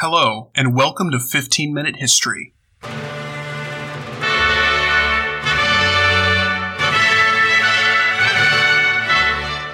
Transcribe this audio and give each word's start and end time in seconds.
Hello, 0.00 0.52
and 0.54 0.76
welcome 0.76 1.10
to 1.10 1.18
15 1.18 1.74
Minute 1.74 1.96
History. 1.96 2.54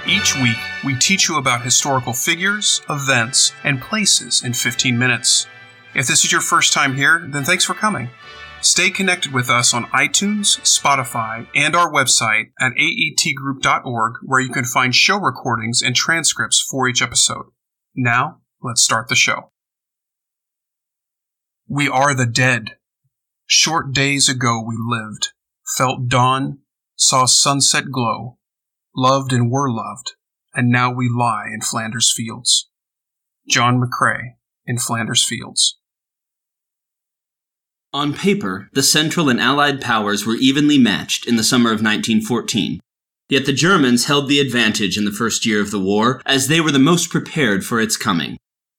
Each 0.09 0.35
week, 0.41 0.57
we 0.83 0.97
teach 0.97 1.29
you 1.29 1.37
about 1.37 1.61
historical 1.61 2.15
figures, 2.15 2.81
events, 2.89 3.53
and 3.65 3.83
places 3.83 4.43
in 4.43 4.55
15 4.55 4.99
minutes. 4.99 5.47
If 5.95 6.07
this 6.07 6.25
is 6.25 6.33
your 6.33 6.41
first 6.41 6.73
time 6.73 6.97
here, 6.97 7.23
then 7.29 7.45
thanks 7.45 7.67
for 7.67 7.75
coming. 7.75 8.09
Stay 8.63 8.89
connected 8.89 9.35
with 9.35 9.51
us 9.51 9.75
on 9.75 9.85
iTunes, 9.89 10.59
Spotify, 10.63 11.47
and 11.55 11.77
our 11.77 11.93
website 11.93 12.45
at 12.59 12.73
aetgroup.org, 12.73 14.15
where 14.23 14.41
you 14.41 14.49
can 14.49 14.65
find 14.65 14.95
show 14.95 15.19
recordings 15.19 15.83
and 15.83 15.95
transcripts 15.95 16.67
for 16.71 16.89
each 16.89 17.03
episode. 17.03 17.45
Now, 17.95 18.41
let's 18.63 18.83
start 18.83 19.09
the 19.09 19.15
show. 19.15 19.51
We 21.69 21.89
are 21.89 22.15
the 22.15 22.27
dead. 22.27 22.77
Short 23.47 23.93
days 23.93 24.29
ago 24.29 24.63
we 24.67 24.77
lived, 24.79 25.33
felt 25.77 26.09
dawn, 26.09 26.59
saw 26.97 27.25
sunset 27.25 27.91
glow, 27.91 28.39
loved 28.95 29.33
and 29.33 29.51
were 29.51 29.71
loved, 29.71 30.13
and 30.55 30.71
now 30.71 30.93
we 30.93 31.09
lie 31.09 31.47
in 31.53 31.63
Flanders 31.63 32.13
fields. 32.15 32.69
John 33.49 33.81
McCrae 33.81 34.35
in 34.67 34.79
Flanders 34.79 35.25
Fields. 35.25 35.79
On 37.93 38.13
paper, 38.13 38.69
the 38.73 38.83
Central 38.83 39.29
and 39.29 39.41
Allied 39.41 39.81
powers 39.81 40.27
were 40.27 40.35
evenly 40.35 40.79
matched 40.79 41.27
in 41.27 41.37
the 41.37 41.45
summer 41.45 41.71
of 41.71 41.83
1914. 41.83 42.81
Yet 43.29 43.47
the 43.47 43.53
Germans 43.53 44.07
held 44.07 44.29
the 44.29 44.41
advantage 44.41 44.99
in 44.99 45.05
the 45.05 45.13
first 45.13 45.47
year 45.47 45.61
of 45.61 45.71
the 45.71 45.81
war, 45.81 46.21
as 46.27 46.49
they 46.49 46.61
were 46.61 46.73
the 46.73 46.79
most 46.79 47.09
prepared 47.09 47.65
for 47.65 47.81
its 47.81 47.97
coming. 47.97 48.37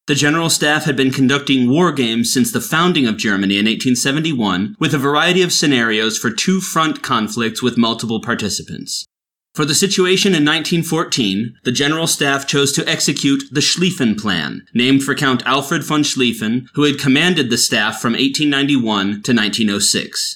The 0.07 0.13
General 0.13 0.51
Staff 0.51 0.83
had 0.83 0.95
been 0.95 1.09
conducting 1.09 1.67
war 1.67 1.91
games 1.91 2.31
since 2.31 2.51
the 2.51 2.61
founding 2.61 3.07
of 3.07 3.17
Germany 3.17 3.55
in 3.55 3.65
1871, 3.65 4.75
with 4.79 4.93
a 4.93 4.99
variety 4.99 5.41
of 5.41 5.51
scenarios 5.51 6.15
for 6.15 6.29
two 6.29 6.61
front 6.61 7.01
conflicts 7.01 7.63
with 7.63 7.75
multiple 7.75 8.21
participants. 8.21 9.07
For 9.55 9.65
the 9.65 9.73
situation 9.73 10.33
in 10.33 10.45
1914, 10.45 11.55
the 11.63 11.71
General 11.71 12.05
Staff 12.05 12.45
chose 12.45 12.71
to 12.73 12.87
execute 12.87 13.45
the 13.51 13.61
Schlieffen 13.61 14.15
Plan, 14.15 14.67
named 14.75 15.01
for 15.01 15.15
Count 15.15 15.41
Alfred 15.43 15.83
von 15.83 16.03
Schlieffen, 16.03 16.67
who 16.75 16.83
had 16.83 16.99
commanded 16.99 17.49
the 17.49 17.57
staff 17.57 17.99
from 17.99 18.13
1891 18.13 19.23
to 19.23 19.33
1906. 19.33 20.35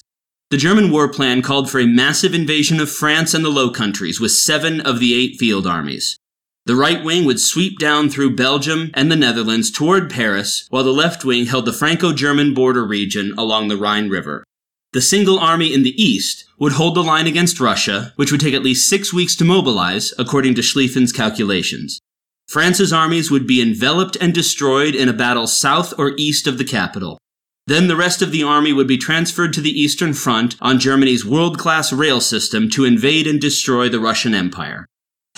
The 0.50 0.56
German 0.56 0.90
war 0.90 1.06
plan 1.06 1.42
called 1.42 1.70
for 1.70 1.78
a 1.78 1.86
massive 1.86 2.34
invasion 2.34 2.80
of 2.80 2.90
France 2.90 3.34
and 3.34 3.44
the 3.44 3.50
Low 3.50 3.70
Countries 3.70 4.20
with 4.20 4.32
seven 4.32 4.80
of 4.80 4.98
the 4.98 5.14
eight 5.14 5.36
field 5.38 5.64
armies. 5.64 6.18
The 6.70 6.76
right 6.76 7.02
wing 7.02 7.24
would 7.24 7.40
sweep 7.40 7.80
down 7.80 8.10
through 8.10 8.36
Belgium 8.36 8.92
and 8.94 9.10
the 9.10 9.16
Netherlands 9.16 9.72
toward 9.72 10.08
Paris, 10.08 10.68
while 10.70 10.84
the 10.84 10.92
left 10.92 11.24
wing 11.24 11.46
held 11.46 11.64
the 11.64 11.72
Franco 11.72 12.12
German 12.12 12.54
border 12.54 12.86
region 12.86 13.34
along 13.36 13.66
the 13.66 13.76
Rhine 13.76 14.08
River. 14.08 14.44
The 14.92 15.00
single 15.00 15.36
army 15.36 15.74
in 15.74 15.82
the 15.82 16.00
east 16.00 16.44
would 16.60 16.74
hold 16.74 16.94
the 16.94 17.02
line 17.02 17.26
against 17.26 17.58
Russia, 17.58 18.12
which 18.14 18.30
would 18.30 18.40
take 18.40 18.54
at 18.54 18.62
least 18.62 18.88
six 18.88 19.12
weeks 19.12 19.34
to 19.34 19.44
mobilize, 19.44 20.14
according 20.16 20.54
to 20.54 20.62
Schlieffen's 20.62 21.10
calculations. 21.10 21.98
France's 22.46 22.92
armies 22.92 23.32
would 23.32 23.48
be 23.48 23.60
enveloped 23.60 24.16
and 24.20 24.32
destroyed 24.32 24.94
in 24.94 25.08
a 25.08 25.12
battle 25.12 25.48
south 25.48 25.92
or 25.98 26.12
east 26.18 26.46
of 26.46 26.56
the 26.56 26.64
capital. 26.64 27.18
Then 27.66 27.88
the 27.88 27.96
rest 27.96 28.22
of 28.22 28.30
the 28.30 28.44
army 28.44 28.72
would 28.72 28.86
be 28.86 28.96
transferred 28.96 29.52
to 29.54 29.60
the 29.60 29.76
Eastern 29.76 30.12
Front 30.12 30.54
on 30.60 30.78
Germany's 30.78 31.26
world 31.26 31.58
class 31.58 31.92
rail 31.92 32.20
system 32.20 32.70
to 32.70 32.84
invade 32.84 33.26
and 33.26 33.40
destroy 33.40 33.88
the 33.88 33.98
Russian 33.98 34.36
Empire. 34.36 34.86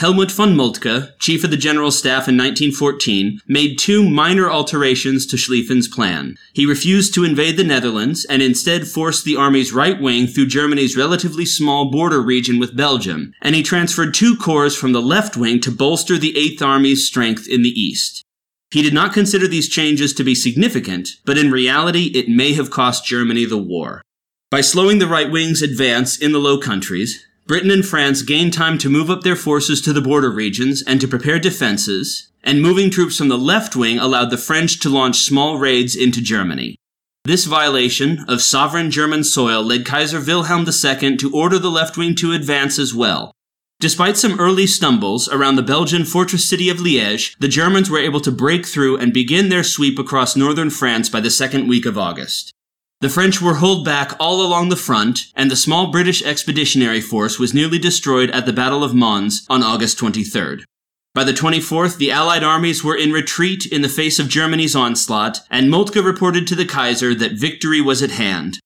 Helmut 0.03 0.33
von 0.33 0.57
Moltke, 0.57 1.17
chief 1.21 1.45
of 1.45 1.53
the 1.53 1.57
General 1.57 1.93
Staff 1.93 2.27
in 2.27 2.37
1914, 2.37 3.41
made 3.47 3.79
two 3.79 4.03
minor 4.03 4.51
alterations 4.51 5.25
to 5.27 5.37
Schlieffen's 5.37 5.87
plan. 5.87 6.37
He 6.53 6.67
refused 6.67 7.15
to 7.15 7.23
invade 7.23 7.57
the 7.57 7.63
Netherlands 7.63 8.25
and 8.25 8.43
instead 8.43 8.89
forced 8.89 9.25
the 9.25 9.37
army's 9.37 9.73
right 9.73 10.01
wing 10.01 10.27
through 10.27 10.47
Germany's 10.47 10.97
relatively 10.97 11.47
small 11.47 11.89
border 11.89 12.21
region 12.21 12.59
with 12.59 12.77
Belgium, 12.77 13.33
and 13.43 13.55
he 13.55 13.63
transferred 13.63 14.13
two 14.13 14.37
corps 14.37 14.75
from 14.75 14.91
the 14.91 15.01
left 15.01 15.37
wing 15.37 15.61
to 15.61 15.71
bolster 15.71 16.19
the 16.19 16.37
Eighth 16.37 16.61
Army's 16.61 17.07
strength 17.07 17.47
in 17.47 17.63
the 17.63 17.81
east. 17.81 18.25
He 18.73 18.83
did 18.83 18.93
not 18.93 19.13
consider 19.13 19.47
these 19.47 19.69
changes 19.69 20.13
to 20.15 20.25
be 20.25 20.35
significant, 20.35 21.11
but 21.25 21.39
in 21.39 21.53
reality 21.53 22.11
it 22.13 22.29
may 22.29 22.55
have 22.55 22.73
cost 22.73 23.07
Germany 23.07 23.45
the 23.45 23.57
war. 23.57 24.03
By 24.51 24.63
slowing 24.63 24.99
the 24.99 25.07
right 25.07 25.31
wing's 25.31 25.63
advance 25.63 26.19
in 26.19 26.33
the 26.33 26.41
Low 26.41 26.59
Countries, 26.59 27.25
Britain 27.47 27.71
and 27.71 27.85
France 27.85 28.23
gained 28.23 28.53
time 28.53 28.79
to 28.79 28.89
move 28.89 29.11
up 29.11 29.23
their 29.23 29.37
forces 29.37 29.81
to 29.81 29.93
the 29.93 30.01
border 30.01 30.31
regions 30.31 30.83
and 30.87 31.01
to 31.01 31.09
prepare 31.09 31.41
defenses, 31.41 32.31
and 32.45 32.63
moving 32.63 32.89
troops 32.89 33.19
from 33.19 33.29
the 33.29 33.39
left 33.39 33.75
wing 33.75 33.99
allowed 33.99 34.31
the 34.31 34.39
French 34.39 34.79
to 34.81 34.89
launch 34.89 35.17
small 35.17 35.59
raids 35.59 35.97
into 35.97 36.21
Germany. 36.21 36.77
This 37.25 37.45
violation 37.45 38.25
of 38.29 38.43
sovereign 38.43 38.91
German 38.91 39.25
soil 39.25 39.63
led 39.63 39.85
Kaiser 39.85 40.21
Wilhelm 40.21 40.67
II 40.67 41.17
to 41.17 41.33
order 41.33 41.59
the 41.59 41.71
left 41.71 41.97
wing 41.97 42.15
to 42.17 42.33
advance 42.33 42.79
as 42.79 42.95
well. 42.95 43.33
Despite 43.81 44.17
some 44.17 44.39
early 44.39 44.69
stumbles 44.69 45.29
around 45.29 45.57
the 45.57 45.63
Belgian 45.63 46.05
fortress 46.05 46.49
city 46.49 46.69
of 46.69 46.77
Liège, 46.77 47.37
the 47.41 47.49
Germans 47.49 47.91
were 47.91 47.99
able 47.99 48.21
to 48.21 48.31
break 48.31 48.67
through 48.67 48.97
and 48.99 49.13
begin 49.13 49.49
their 49.49 49.65
sweep 49.65 49.99
across 49.99 50.37
northern 50.37 50.71
France 50.71 51.09
by 51.09 51.21
the 51.21 51.31
second 51.31 51.67
week 51.67 51.87
of 51.87 51.99
August. 51.99 52.53
The 53.03 53.09
French 53.09 53.43
were 53.43 53.57
held 53.57 53.85
back 53.85 54.15
all 54.21 54.47
along 54.47 54.69
the 54.69 54.77
front, 54.77 55.27
and 55.35 55.51
the 55.51 55.57
small 55.57 55.91
British 55.91 56.23
expeditionary 56.23 57.01
force 57.01 57.37
was 57.37 57.53
nearly 57.53 57.77
destroyed 57.77 58.31
at 58.31 58.47
the 58.47 58.53
Battle 58.53 58.85
of 58.85 58.95
Mons 58.95 59.45
on 59.51 59.61
August 59.61 59.99
23rd. 59.99 60.63
By 61.13 61.25
the 61.25 61.33
24th, 61.33 61.97
the 61.97 62.13
Allied 62.13 62.45
armies 62.45 62.85
were 62.85 62.97
in 62.97 63.11
retreat 63.11 63.67
in 63.67 63.83
the 63.83 63.89
face 63.89 64.21
of 64.21 64.29
Germany's 64.29 64.77
onslaught, 64.77 65.41
and 65.51 65.69
Moltke 65.69 66.01
reported 66.01 66.47
to 66.47 66.55
the 66.55 66.65
Kaiser 66.65 67.13
that 67.13 67.33
victory 67.33 67.81
was 67.81 68.05
at 68.05 68.13
hand. 68.13 68.61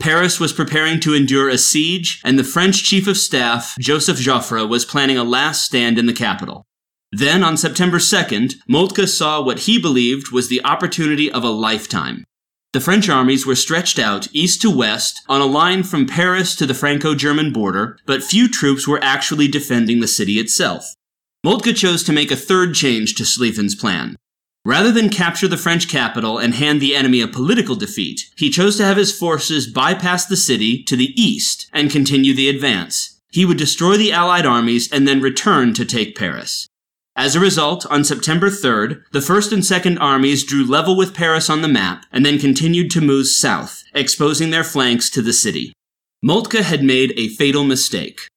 Paris 0.00 0.40
was 0.40 0.54
preparing 0.54 0.98
to 1.00 1.12
endure 1.12 1.50
a 1.50 1.58
siege, 1.58 2.22
and 2.24 2.38
the 2.38 2.44
French 2.44 2.84
Chief 2.84 3.06
of 3.06 3.18
Staff, 3.18 3.76
Joseph 3.78 4.16
Joffre, 4.16 4.66
was 4.66 4.86
planning 4.86 5.18
a 5.18 5.22
last 5.22 5.66
stand 5.66 5.98
in 5.98 6.06
the 6.06 6.14
capital. 6.14 6.64
Then, 7.12 7.44
on 7.44 7.58
September 7.58 7.98
2nd, 7.98 8.54
Moltke 8.66 9.06
saw 9.06 9.42
what 9.42 9.60
he 9.60 9.78
believed 9.78 10.32
was 10.32 10.48
the 10.48 10.64
opportunity 10.64 11.30
of 11.30 11.44
a 11.44 11.50
lifetime. 11.50 12.24
The 12.72 12.80
French 12.80 13.06
armies 13.10 13.44
were 13.44 13.54
stretched 13.54 13.98
out 13.98 14.28
east 14.32 14.62
to 14.62 14.70
west 14.70 15.20
on 15.28 15.42
a 15.42 15.46
line 15.46 15.82
from 15.82 16.06
Paris 16.06 16.56
to 16.56 16.64
the 16.64 16.72
Franco-German 16.72 17.52
border, 17.52 17.98
but 18.06 18.22
few 18.22 18.48
troops 18.48 18.88
were 18.88 19.02
actually 19.02 19.46
defending 19.46 20.00
the 20.00 20.08
city 20.08 20.38
itself. 20.38 20.94
Moltke 21.44 21.74
chose 21.74 22.02
to 22.04 22.14
make 22.14 22.30
a 22.30 22.36
third 22.36 22.74
change 22.74 23.14
to 23.16 23.24
Schlieffen's 23.24 23.74
plan. 23.74 24.16
Rather 24.64 24.90
than 24.90 25.10
capture 25.10 25.48
the 25.48 25.58
French 25.58 25.86
capital 25.86 26.38
and 26.38 26.54
hand 26.54 26.80
the 26.80 26.96
enemy 26.96 27.20
a 27.20 27.28
political 27.28 27.74
defeat, 27.74 28.30
he 28.36 28.48
chose 28.48 28.78
to 28.78 28.84
have 28.84 28.96
his 28.96 29.16
forces 29.16 29.66
bypass 29.66 30.24
the 30.24 30.36
city 30.36 30.82
to 30.84 30.96
the 30.96 31.12
east 31.20 31.68
and 31.74 31.90
continue 31.90 32.32
the 32.32 32.48
advance. 32.48 33.20
He 33.30 33.44
would 33.44 33.58
destroy 33.58 33.98
the 33.98 34.12
Allied 34.12 34.46
armies 34.46 34.90
and 34.90 35.06
then 35.06 35.20
return 35.20 35.74
to 35.74 35.84
take 35.84 36.16
Paris. 36.16 36.68
As 37.14 37.36
a 37.36 37.40
result, 37.40 37.84
on 37.86 38.04
September 38.04 38.48
3rd, 38.48 39.02
the 39.12 39.18
1st 39.18 39.52
and 39.52 39.62
2nd 39.62 40.00
armies 40.00 40.44
drew 40.44 40.64
level 40.64 40.96
with 40.96 41.14
Paris 41.14 41.50
on 41.50 41.60
the 41.60 41.68
map 41.68 42.06
and 42.10 42.24
then 42.24 42.38
continued 42.38 42.90
to 42.92 43.02
move 43.02 43.26
south, 43.26 43.84
exposing 43.94 44.50
their 44.50 44.64
flanks 44.64 45.10
to 45.10 45.20
the 45.20 45.34
city. 45.34 45.74
Moltke 46.22 46.62
had 46.62 46.82
made 46.82 47.12
a 47.16 47.28
fatal 47.28 47.64
mistake. 47.64 48.28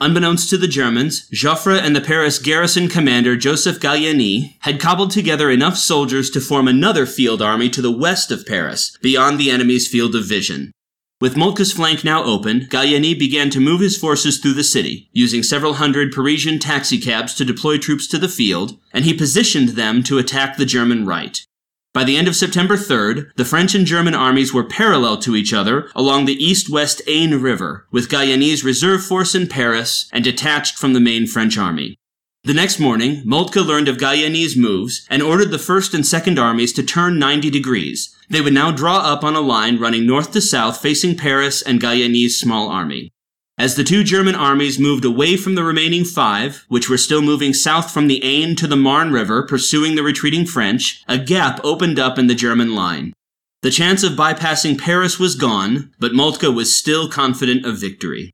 Unbeknownst 0.00 0.50
to 0.50 0.58
the 0.58 0.66
Germans, 0.66 1.30
Joffre 1.30 1.80
and 1.80 1.94
the 1.94 2.00
Paris 2.00 2.40
garrison 2.40 2.88
commander 2.88 3.36
Joseph 3.36 3.78
Gallieni 3.78 4.56
had 4.60 4.80
cobbled 4.80 5.12
together 5.12 5.48
enough 5.48 5.76
soldiers 5.76 6.28
to 6.30 6.40
form 6.40 6.66
another 6.66 7.06
field 7.06 7.40
army 7.40 7.70
to 7.70 7.80
the 7.80 7.96
west 7.96 8.32
of 8.32 8.44
Paris, 8.44 8.98
beyond 9.00 9.38
the 9.38 9.50
enemy's 9.52 9.86
field 9.86 10.16
of 10.16 10.24
vision. 10.24 10.72
With 11.20 11.36
Moltke's 11.36 11.72
flank 11.72 12.02
now 12.02 12.24
open, 12.24 12.66
Gallieni 12.66 13.16
began 13.16 13.48
to 13.50 13.60
move 13.60 13.80
his 13.80 13.96
forces 13.96 14.38
through 14.38 14.54
the 14.54 14.64
city, 14.64 15.08
using 15.12 15.44
several 15.44 15.74
hundred 15.74 16.12
Parisian 16.12 16.58
taxicabs 16.58 17.34
to 17.34 17.44
deploy 17.44 17.78
troops 17.78 18.08
to 18.08 18.18
the 18.18 18.28
field, 18.28 18.78
and 18.92 19.04
he 19.04 19.14
positioned 19.14 19.70
them 19.70 20.02
to 20.02 20.18
attack 20.18 20.56
the 20.56 20.66
German 20.66 21.06
right. 21.06 21.46
By 21.92 22.02
the 22.02 22.16
end 22.16 22.26
of 22.26 22.34
September 22.34 22.76
3rd, 22.76 23.30
the 23.36 23.44
French 23.44 23.76
and 23.76 23.86
German 23.86 24.14
armies 24.14 24.52
were 24.52 24.64
parallel 24.64 25.16
to 25.18 25.36
each 25.36 25.52
other 25.52 25.88
along 25.94 26.24
the 26.24 26.44
east-west 26.44 27.00
Aisne 27.06 27.40
River, 27.40 27.86
with 27.92 28.08
Gallieni's 28.08 28.64
reserve 28.64 29.04
force 29.04 29.36
in 29.36 29.46
Paris 29.46 30.08
and 30.12 30.24
detached 30.24 30.76
from 30.76 30.92
the 30.92 31.00
main 31.00 31.28
French 31.28 31.56
army. 31.56 31.96
The 32.46 32.52
next 32.52 32.78
morning, 32.78 33.22
Moltke 33.24 33.62
learned 33.62 33.88
of 33.88 33.96
Gallieni's 33.96 34.54
moves 34.54 35.06
and 35.08 35.22
ordered 35.22 35.50
the 35.50 35.56
1st 35.56 35.94
and 35.94 36.04
2nd 36.04 36.38
armies 36.38 36.74
to 36.74 36.82
turn 36.82 37.18
90 37.18 37.48
degrees. 37.48 38.14
They 38.28 38.42
would 38.42 38.52
now 38.52 38.70
draw 38.70 38.98
up 38.98 39.24
on 39.24 39.34
a 39.34 39.40
line 39.40 39.78
running 39.78 40.06
north 40.06 40.32
to 40.32 40.42
south 40.42 40.78
facing 40.82 41.16
Paris 41.16 41.62
and 41.62 41.80
Gallieni's 41.80 42.38
small 42.38 42.68
army. 42.68 43.10
As 43.56 43.76
the 43.76 43.84
two 43.84 44.04
German 44.04 44.34
armies 44.34 44.78
moved 44.78 45.06
away 45.06 45.38
from 45.38 45.54
the 45.54 45.64
remaining 45.64 46.04
five, 46.04 46.66
which 46.68 46.90
were 46.90 46.98
still 46.98 47.22
moving 47.22 47.54
south 47.54 47.90
from 47.90 48.08
the 48.08 48.20
Aisne 48.20 48.58
to 48.58 48.66
the 48.66 48.76
Marne 48.76 49.10
River 49.10 49.46
pursuing 49.46 49.94
the 49.94 50.02
retreating 50.02 50.44
French, 50.44 51.02
a 51.08 51.16
gap 51.16 51.60
opened 51.64 51.98
up 51.98 52.18
in 52.18 52.26
the 52.26 52.34
German 52.34 52.74
line. 52.74 53.14
The 53.62 53.70
chance 53.70 54.02
of 54.02 54.18
bypassing 54.18 54.78
Paris 54.78 55.18
was 55.18 55.34
gone, 55.34 55.94
but 55.98 56.12
Moltke 56.12 56.52
was 56.52 56.76
still 56.76 57.08
confident 57.08 57.64
of 57.64 57.78
victory. 57.78 58.33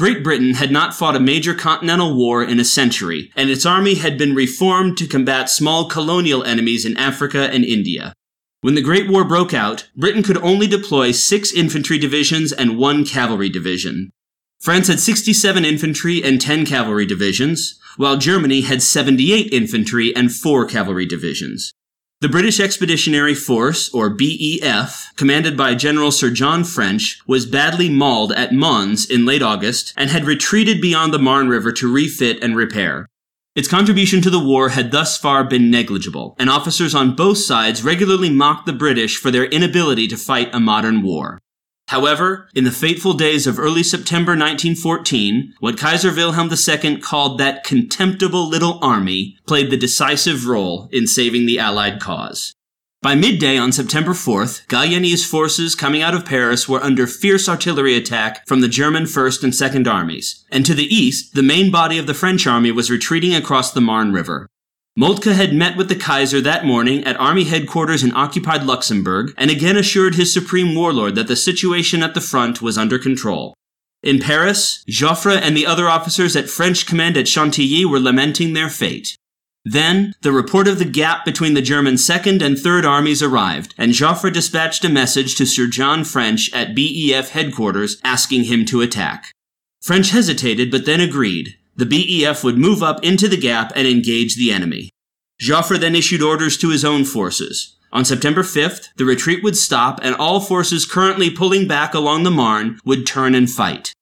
Great 0.00 0.24
Britain 0.24 0.54
had 0.54 0.70
not 0.70 0.94
fought 0.94 1.14
a 1.14 1.20
major 1.20 1.52
continental 1.52 2.16
war 2.16 2.42
in 2.42 2.58
a 2.58 2.64
century, 2.64 3.30
and 3.36 3.50
its 3.50 3.66
army 3.66 3.96
had 3.96 4.16
been 4.16 4.34
reformed 4.34 4.96
to 4.96 5.06
combat 5.06 5.50
small 5.50 5.90
colonial 5.90 6.42
enemies 6.42 6.86
in 6.86 6.96
Africa 6.96 7.50
and 7.52 7.66
India. 7.66 8.14
When 8.62 8.74
the 8.76 8.80
Great 8.80 9.10
War 9.10 9.24
broke 9.24 9.52
out, 9.52 9.90
Britain 9.94 10.22
could 10.22 10.38
only 10.38 10.66
deploy 10.66 11.10
six 11.10 11.52
infantry 11.52 11.98
divisions 11.98 12.50
and 12.50 12.78
one 12.78 13.04
cavalry 13.04 13.50
division. 13.50 14.10
France 14.58 14.88
had 14.88 15.00
67 15.00 15.66
infantry 15.66 16.24
and 16.24 16.40
10 16.40 16.64
cavalry 16.64 17.04
divisions, 17.04 17.78
while 17.98 18.16
Germany 18.16 18.62
had 18.62 18.82
78 18.82 19.52
infantry 19.52 20.16
and 20.16 20.32
4 20.32 20.64
cavalry 20.64 21.04
divisions. 21.04 21.74
The 22.22 22.28
British 22.28 22.60
Expeditionary 22.60 23.34
Force, 23.34 23.88
or 23.94 24.10
BEF, 24.10 25.10
commanded 25.16 25.56
by 25.56 25.74
General 25.74 26.10
Sir 26.10 26.28
John 26.28 26.64
French, 26.64 27.18
was 27.26 27.46
badly 27.46 27.88
mauled 27.88 28.32
at 28.32 28.52
Mons 28.52 29.08
in 29.08 29.24
late 29.24 29.40
August 29.40 29.94
and 29.96 30.10
had 30.10 30.26
retreated 30.26 30.82
beyond 30.82 31.14
the 31.14 31.18
Marne 31.18 31.48
River 31.48 31.72
to 31.72 31.90
refit 31.90 32.36
and 32.42 32.54
repair. 32.54 33.08
Its 33.56 33.68
contribution 33.68 34.20
to 34.20 34.28
the 34.28 34.38
war 34.38 34.68
had 34.68 34.90
thus 34.90 35.16
far 35.16 35.44
been 35.44 35.70
negligible, 35.70 36.36
and 36.38 36.50
officers 36.50 36.94
on 36.94 37.16
both 37.16 37.38
sides 37.38 37.82
regularly 37.82 38.28
mocked 38.28 38.66
the 38.66 38.74
British 38.74 39.16
for 39.16 39.30
their 39.30 39.46
inability 39.46 40.06
to 40.06 40.18
fight 40.18 40.54
a 40.54 40.60
modern 40.60 41.00
war. 41.00 41.38
However, 41.90 42.48
in 42.54 42.62
the 42.62 42.70
fateful 42.70 43.14
days 43.14 43.48
of 43.48 43.58
early 43.58 43.82
September 43.82 44.30
1914, 44.30 45.54
what 45.58 45.76
Kaiser 45.76 46.14
Wilhelm 46.14 46.48
II 46.48 46.98
called 46.98 47.38
that 47.38 47.64
contemptible 47.64 48.48
little 48.48 48.78
army 48.80 49.36
played 49.44 49.70
the 49.70 49.76
decisive 49.76 50.46
role 50.46 50.88
in 50.92 51.08
saving 51.08 51.46
the 51.46 51.58
Allied 51.58 51.98
cause. 51.98 52.54
By 53.02 53.16
midday 53.16 53.58
on 53.58 53.72
September 53.72 54.12
4th, 54.12 54.68
Gallieni's 54.68 55.26
forces 55.26 55.74
coming 55.74 56.00
out 56.00 56.14
of 56.14 56.24
Paris 56.24 56.68
were 56.68 56.80
under 56.80 57.08
fierce 57.08 57.48
artillery 57.48 57.96
attack 57.96 58.46
from 58.46 58.60
the 58.60 58.68
German 58.68 59.02
1st 59.02 59.42
and 59.42 59.52
2nd 59.52 59.92
armies, 59.92 60.44
and 60.48 60.64
to 60.66 60.74
the 60.74 60.94
east, 60.94 61.34
the 61.34 61.42
main 61.42 61.72
body 61.72 61.98
of 61.98 62.06
the 62.06 62.14
French 62.14 62.46
army 62.46 62.70
was 62.70 62.88
retreating 62.88 63.34
across 63.34 63.72
the 63.72 63.80
Marne 63.80 64.12
River. 64.12 64.48
Moltke 65.00 65.32
had 65.32 65.54
met 65.54 65.78
with 65.78 65.88
the 65.88 65.96
Kaiser 65.96 66.42
that 66.42 66.66
morning 66.66 67.02
at 67.04 67.18
army 67.18 67.44
headquarters 67.44 68.04
in 68.04 68.14
occupied 68.14 68.64
Luxembourg 68.64 69.32
and 69.38 69.50
again 69.50 69.78
assured 69.78 70.14
his 70.14 70.30
supreme 70.30 70.74
warlord 70.74 71.14
that 71.14 71.26
the 71.26 71.36
situation 71.36 72.02
at 72.02 72.12
the 72.12 72.20
front 72.20 72.60
was 72.60 72.76
under 72.76 72.98
control. 72.98 73.54
In 74.02 74.18
Paris, 74.18 74.84
Joffre 74.90 75.40
and 75.40 75.56
the 75.56 75.64
other 75.64 75.88
officers 75.88 76.36
at 76.36 76.50
French 76.50 76.84
command 76.84 77.16
at 77.16 77.26
Chantilly 77.26 77.86
were 77.86 77.98
lamenting 77.98 78.52
their 78.52 78.68
fate. 78.68 79.16
Then, 79.64 80.12
the 80.20 80.32
report 80.32 80.68
of 80.68 80.78
the 80.78 80.84
gap 80.84 81.24
between 81.24 81.54
the 81.54 81.62
German 81.62 81.96
Second 81.96 82.42
and 82.42 82.58
Third 82.58 82.84
Armies 82.84 83.22
arrived, 83.22 83.74
and 83.78 83.92
Joffre 83.92 84.30
dispatched 84.30 84.84
a 84.84 84.90
message 84.90 85.34
to 85.36 85.46
Sir 85.46 85.66
John 85.66 86.04
French 86.04 86.52
at 86.52 86.74
BEF 86.74 87.30
headquarters 87.30 87.98
asking 88.04 88.44
him 88.44 88.66
to 88.66 88.82
attack. 88.82 89.32
French 89.80 90.10
hesitated, 90.10 90.70
but 90.70 90.84
then 90.84 91.00
agreed. 91.00 91.56
The 91.76 91.86
BEF 91.86 92.44
would 92.44 92.58
move 92.58 92.82
up 92.82 93.02
into 93.04 93.28
the 93.28 93.36
gap 93.36 93.72
and 93.74 93.86
engage 93.86 94.36
the 94.36 94.52
enemy. 94.52 94.90
Joffre 95.40 95.78
then 95.78 95.96
issued 95.96 96.22
orders 96.22 96.58
to 96.58 96.70
his 96.70 96.84
own 96.84 97.04
forces. 97.04 97.76
On 97.92 98.04
September 98.04 98.42
5th, 98.42 98.88
the 98.96 99.04
retreat 99.04 99.42
would 99.42 99.56
stop 99.56 99.98
and 100.02 100.14
all 100.14 100.40
forces 100.40 100.86
currently 100.86 101.30
pulling 101.30 101.66
back 101.66 101.94
along 101.94 102.22
the 102.22 102.30
Marne 102.30 102.78
would 102.84 103.06
turn 103.06 103.34
and 103.34 103.50
fight. 103.50 103.92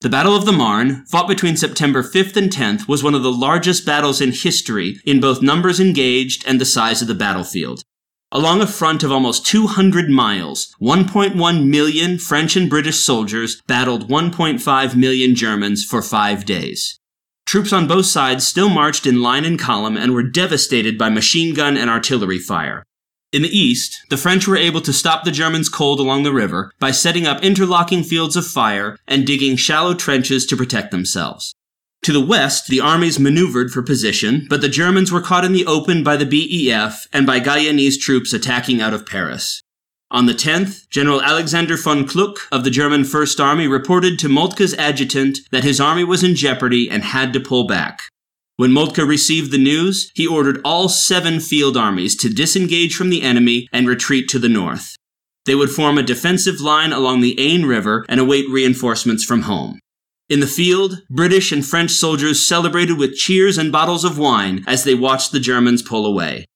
The 0.00 0.08
Battle 0.10 0.36
of 0.36 0.44
the 0.44 0.52
Marne, 0.52 1.04
fought 1.06 1.26
between 1.26 1.56
September 1.56 2.02
5th 2.02 2.36
and 2.36 2.50
10th, 2.50 2.86
was 2.86 3.02
one 3.02 3.14
of 3.14 3.22
the 3.22 3.32
largest 3.32 3.86
battles 3.86 4.20
in 4.20 4.32
history 4.32 5.00
in 5.04 5.20
both 5.20 5.42
numbers 5.42 5.80
engaged 5.80 6.44
and 6.46 6.60
the 6.60 6.64
size 6.64 7.00
of 7.02 7.08
the 7.08 7.14
battlefield. 7.14 7.82
Along 8.30 8.60
a 8.60 8.66
front 8.66 9.02
of 9.02 9.10
almost 9.10 9.46
200 9.46 10.10
miles, 10.10 10.74
1.1 10.80 11.66
million 11.66 12.18
French 12.18 12.56
and 12.56 12.68
British 12.68 12.98
soldiers 12.98 13.62
battled 13.62 14.08
1.5 14.08 14.94
million 14.94 15.34
Germans 15.34 15.84
for 15.84 16.02
five 16.02 16.44
days. 16.44 16.97
Troops 17.48 17.72
on 17.72 17.88
both 17.88 18.04
sides 18.04 18.46
still 18.46 18.68
marched 18.68 19.06
in 19.06 19.22
line 19.22 19.46
and 19.46 19.58
column 19.58 19.96
and 19.96 20.12
were 20.12 20.22
devastated 20.22 20.98
by 20.98 21.08
machine 21.08 21.54
gun 21.54 21.78
and 21.78 21.88
artillery 21.88 22.38
fire. 22.38 22.84
In 23.32 23.40
the 23.40 23.48
east, 23.48 23.98
the 24.10 24.18
French 24.18 24.46
were 24.46 24.58
able 24.58 24.82
to 24.82 24.92
stop 24.92 25.24
the 25.24 25.30
Germans 25.30 25.70
cold 25.70 25.98
along 25.98 26.24
the 26.24 26.32
river 26.32 26.70
by 26.78 26.90
setting 26.90 27.26
up 27.26 27.42
interlocking 27.42 28.02
fields 28.02 28.36
of 28.36 28.46
fire 28.46 28.98
and 29.06 29.26
digging 29.26 29.56
shallow 29.56 29.94
trenches 29.94 30.44
to 30.44 30.58
protect 30.58 30.90
themselves. 30.90 31.54
To 32.02 32.12
the 32.12 32.20
west, 32.20 32.68
the 32.68 32.80
armies 32.80 33.18
maneuvered 33.18 33.70
for 33.70 33.82
position, 33.82 34.46
but 34.50 34.60
the 34.60 34.68
Germans 34.68 35.10
were 35.10 35.22
caught 35.22 35.46
in 35.46 35.52
the 35.52 35.64
open 35.64 36.04
by 36.04 36.18
the 36.18 36.26
BEF 36.26 37.06
and 37.14 37.26
by 37.26 37.40
Gallieni's 37.40 37.96
troops 37.96 38.34
attacking 38.34 38.82
out 38.82 38.92
of 38.92 39.06
Paris. 39.06 39.62
On 40.10 40.24
the 40.24 40.32
10th, 40.32 40.88
General 40.88 41.20
Alexander 41.20 41.76
von 41.76 42.06
Kluck 42.06 42.48
of 42.50 42.64
the 42.64 42.70
German 42.70 43.04
First 43.04 43.38
Army 43.38 43.68
reported 43.68 44.18
to 44.18 44.28
Moltke's 44.28 44.72
adjutant 44.74 45.40
that 45.50 45.64
his 45.64 45.82
army 45.82 46.02
was 46.02 46.24
in 46.24 46.34
jeopardy 46.34 46.88
and 46.88 47.04
had 47.04 47.34
to 47.34 47.40
pull 47.40 47.66
back. 47.66 48.00
When 48.56 48.72
Moltke 48.72 49.06
received 49.06 49.52
the 49.52 49.58
news, 49.58 50.10
he 50.14 50.26
ordered 50.26 50.62
all 50.64 50.88
seven 50.88 51.40
field 51.40 51.76
armies 51.76 52.16
to 52.16 52.30
disengage 52.30 52.96
from 52.96 53.10
the 53.10 53.20
enemy 53.20 53.68
and 53.70 53.86
retreat 53.86 54.28
to 54.30 54.38
the 54.38 54.48
north. 54.48 54.96
They 55.44 55.54
would 55.54 55.70
form 55.70 55.98
a 55.98 56.02
defensive 56.02 56.58
line 56.58 56.92
along 56.92 57.20
the 57.20 57.36
Aisne 57.36 57.68
River 57.68 58.06
and 58.08 58.18
await 58.18 58.48
reinforcements 58.48 59.24
from 59.24 59.42
home. 59.42 59.78
In 60.30 60.40
the 60.40 60.46
field, 60.46 61.02
British 61.10 61.52
and 61.52 61.64
French 61.64 61.90
soldiers 61.90 62.46
celebrated 62.46 62.96
with 62.96 63.14
cheers 63.14 63.58
and 63.58 63.70
bottles 63.70 64.04
of 64.04 64.18
wine 64.18 64.64
as 64.66 64.84
they 64.84 64.94
watched 64.94 65.32
the 65.32 65.40
Germans 65.40 65.82
pull 65.82 66.06
away. 66.06 66.46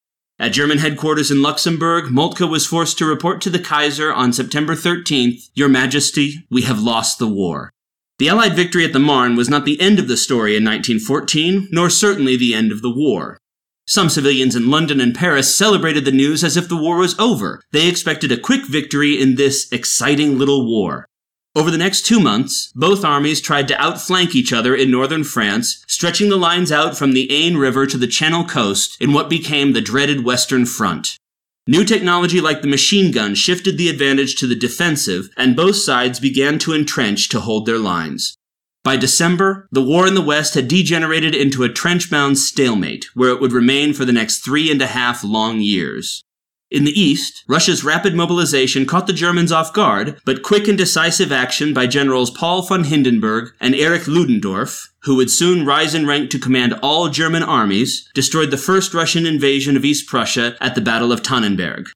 At 0.43 0.53
German 0.53 0.79
headquarters 0.79 1.31
in 1.31 1.41
Luxembourg, 1.41 2.11
Moltke 2.11 2.41
was 2.41 2.67
forced 2.67 2.99
to 2.99 3.07
report 3.07 3.41
to 3.43 3.49
the 3.49 3.61
Kaiser 3.61 4.13
on 4.13 4.33
September 4.33 4.75
13th, 4.75 5.51
Your 5.55 5.69
Majesty, 5.69 6.45
we 6.51 6.63
have 6.63 6.83
lost 6.83 7.21
the 7.21 7.29
war. 7.29 7.71
The 8.19 8.29
Allied 8.29 8.57
victory 8.57 8.85
at 8.85 8.93
the 8.93 8.99
Marne 8.99 9.37
was 9.37 9.49
not 9.49 9.65
the 9.65 9.81
end 9.81 10.01
of 10.01 10.09
the 10.09 10.17
story 10.17 10.57
in 10.57 10.65
1914, 10.65 11.69
nor 11.71 11.89
certainly 11.89 12.37
the 12.37 12.55
end 12.55 12.73
of 12.73 12.83
the 12.83 12.91
war. 12.91 13.39
Some 13.87 14.09
civilians 14.09 14.57
in 14.57 14.69
London 14.69 15.01
and 15.01 15.15
Paris 15.15 15.57
celebrated 15.57 16.05
the 16.05 16.11
news 16.11 16.43
as 16.43 16.57
if 16.57 16.69
the 16.69 16.77
war 16.77 16.97
was 16.97 17.17
over. 17.21 17.63
They 17.71 17.89
expected 17.89 18.33
a 18.33 18.37
quick 18.37 18.67
victory 18.67 19.23
in 19.23 19.37
this 19.37 19.71
exciting 19.71 20.41
little 20.41 20.67
war. 20.67 21.07
Over 21.55 21.71
the 21.71 21.79
next 21.79 22.07
two 22.07 22.19
months, 22.19 22.73
both 22.75 23.05
armies 23.05 23.41
tried 23.41 23.69
to 23.69 23.81
outflank 23.81 24.35
each 24.35 24.55
other 24.55 24.75
in 24.75 24.91
northern 24.91 25.23
France, 25.23 25.85
stretching 25.87 26.31
the 26.31 26.37
lines 26.39 26.73
out 26.73 26.97
from 26.97 27.13
the 27.13 27.29
Aisne 27.29 27.59
River 27.61 27.87
to 27.87 27.99
the 27.99 28.07
Channel 28.07 28.45
coast 28.45 28.97
in 29.03 29.13
what 29.13 29.29
became 29.29 29.73
the 29.73 29.83
dreaded 29.83 30.25
Western 30.25 30.65
Front. 30.65 31.19
New 31.67 31.85
technology 31.85 32.41
like 32.41 32.63
the 32.63 32.69
machine 32.69 33.13
gun 33.13 33.35
shifted 33.35 33.77
the 33.77 33.91
advantage 33.91 34.35
to 34.37 34.47
the 34.47 34.57
defensive, 34.57 35.29
and 35.37 35.55
both 35.55 35.77
sides 35.77 36.19
began 36.19 36.59
to 36.59 36.73
entrench 36.73 37.29
to 37.29 37.41
hold 37.41 37.67
their 37.67 37.79
lines. 37.79 38.35
By 38.83 38.97
December, 38.97 39.69
the 39.71 39.83
war 39.83 40.09
in 40.09 40.15
the 40.15 40.23
West 40.23 40.55
had 40.55 40.67
degenerated 40.67 41.35
into 41.35 41.63
a 41.65 41.69
trench 41.69 42.11
bound 42.11 42.39
stalemate, 42.39 43.07
where 43.15 43.31
it 43.31 43.41
would 43.41 43.53
remain 43.53 43.93
for 43.93 44.07
the 44.07 44.13
next 44.13 44.39
three 44.39 44.73
and 44.73 44.81
a 44.81 44.87
half 44.87 45.23
long 45.23 45.61
years. 45.61 46.25
In 46.73 46.85
the 46.85 46.99
east, 46.99 47.45
Russia's 47.47 47.85
rapid 47.85 48.15
mobilization 48.15 48.87
caught 48.87 49.07
the 49.07 49.13
Germans 49.13 49.53
off 49.53 49.75
guard, 49.75 50.19
but 50.25 50.43
quick 50.43 50.67
and 50.69 50.79
decisive 50.79 51.31
action 51.31 51.75
by 51.75 51.87
Generals 51.87 52.31
Paul 52.31 52.63
von 52.63 52.85
Hindenburg 52.85 53.53
and 53.61 53.75
Erich 53.75 54.09
Ludendorff, 54.09 54.91
who 55.03 55.17
would 55.17 55.31
soon 55.31 55.67
rise 55.67 55.95
in 55.95 56.07
rank 56.07 56.31
to 56.31 56.39
command 56.39 56.73
all 56.83 57.11
German 57.11 57.43
armies, 57.43 58.09
destroyed 58.15 58.51
the 58.51 58.57
first 58.57 58.95
Russian 58.95 59.27
invasion 59.27 59.77
of 59.77 59.85
East 59.85 60.09
Prussia 60.09 60.57
at 60.63 60.75
the 60.75 60.81
Battle 60.81 61.13
of 61.13 61.21
Tannenberg. 61.21 61.89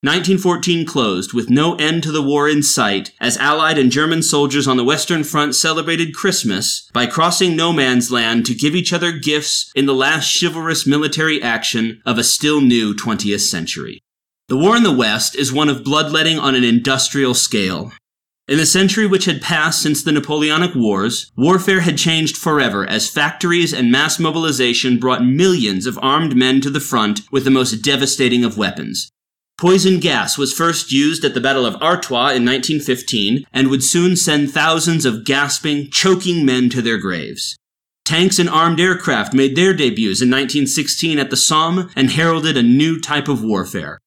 1914 0.00 0.86
closed 0.86 1.34
with 1.34 1.50
no 1.50 1.74
end 1.74 2.02
to 2.02 2.10
the 2.10 2.22
war 2.22 2.48
in 2.48 2.62
sight 2.62 3.12
as 3.20 3.36
Allied 3.36 3.76
and 3.76 3.92
German 3.92 4.22
soldiers 4.22 4.66
on 4.66 4.78
the 4.78 4.82
Western 4.82 5.24
Front 5.24 5.54
celebrated 5.54 6.14
Christmas 6.14 6.88
by 6.94 7.04
crossing 7.04 7.54
no 7.54 7.70
man's 7.70 8.10
land 8.10 8.46
to 8.46 8.54
give 8.54 8.74
each 8.74 8.94
other 8.94 9.12
gifts 9.12 9.70
in 9.76 9.84
the 9.84 9.94
last 9.94 10.40
chivalrous 10.40 10.86
military 10.86 11.40
action 11.42 12.00
of 12.06 12.16
a 12.16 12.24
still 12.24 12.62
new 12.62 12.94
20th 12.94 13.40
century. 13.40 14.01
The 14.48 14.56
war 14.56 14.76
in 14.76 14.82
the 14.82 14.92
West 14.92 15.36
is 15.36 15.52
one 15.52 15.68
of 15.68 15.84
bloodletting 15.84 16.38
on 16.38 16.54
an 16.54 16.64
industrial 16.64 17.34
scale. 17.34 17.92
In 18.48 18.58
the 18.58 18.66
century 18.66 19.06
which 19.06 19.24
had 19.24 19.40
passed 19.40 19.80
since 19.80 20.02
the 20.02 20.12
Napoleonic 20.12 20.74
Wars, 20.74 21.30
warfare 21.36 21.80
had 21.80 21.96
changed 21.96 22.36
forever 22.36 22.84
as 22.86 23.08
factories 23.08 23.72
and 23.72 23.90
mass 23.90 24.18
mobilization 24.18 24.98
brought 24.98 25.24
millions 25.24 25.86
of 25.86 25.98
armed 26.02 26.36
men 26.36 26.60
to 26.60 26.70
the 26.70 26.80
front 26.80 27.20
with 27.30 27.44
the 27.44 27.50
most 27.50 27.82
devastating 27.82 28.44
of 28.44 28.58
weapons. 28.58 29.10
Poison 29.58 30.00
gas 30.00 30.36
was 30.36 30.52
first 30.52 30.90
used 30.90 31.24
at 31.24 31.34
the 31.34 31.40
Battle 31.40 31.64
of 31.64 31.76
Artois 31.76 32.34
in 32.34 32.44
1915 32.44 33.44
and 33.52 33.68
would 33.68 33.84
soon 33.84 34.16
send 34.16 34.50
thousands 34.50 35.06
of 35.06 35.24
gasping, 35.24 35.88
choking 35.88 36.44
men 36.44 36.68
to 36.68 36.82
their 36.82 36.98
graves. 36.98 37.56
Tanks 38.04 38.40
and 38.40 38.48
armed 38.48 38.80
aircraft 38.80 39.32
made 39.32 39.54
their 39.54 39.72
debuts 39.72 40.20
in 40.20 40.28
1916 40.28 41.20
at 41.20 41.30
the 41.30 41.36
Somme 41.36 41.88
and 41.94 42.10
heralded 42.10 42.56
a 42.56 42.62
new 42.62 43.00
type 43.00 43.28
of 43.28 43.44
warfare. 43.44 44.00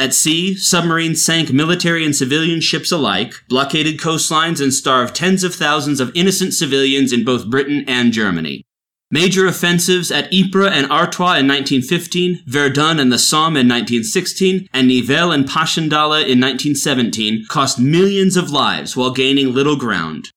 At 0.00 0.14
sea, 0.14 0.56
submarines 0.56 1.22
sank 1.22 1.52
military 1.52 2.06
and 2.06 2.16
civilian 2.16 2.62
ships 2.62 2.90
alike, 2.90 3.34
blockaded 3.50 3.98
coastlines, 3.98 4.58
and 4.58 4.72
starved 4.72 5.14
tens 5.14 5.44
of 5.44 5.54
thousands 5.54 6.00
of 6.00 6.10
innocent 6.14 6.54
civilians 6.54 7.12
in 7.12 7.22
both 7.22 7.50
Britain 7.50 7.84
and 7.86 8.10
Germany. 8.10 8.64
Major 9.10 9.46
offensives 9.46 10.10
at 10.10 10.32
Ypres 10.32 10.72
and 10.72 10.90
Artois 10.90 11.36
in 11.36 11.46
1915, 11.46 12.44
Verdun 12.46 12.98
and 12.98 13.12
the 13.12 13.18
Somme 13.18 13.58
in 13.58 13.68
1916, 13.68 14.70
and 14.72 14.88
Nivelles 14.88 15.34
and 15.34 15.46
Passchendaele 15.46 16.14
in 16.14 16.40
1917 16.40 17.44
cost 17.50 17.78
millions 17.78 18.38
of 18.38 18.50
lives 18.50 18.96
while 18.96 19.10
gaining 19.10 19.52
little 19.52 19.76
ground. 19.76 20.30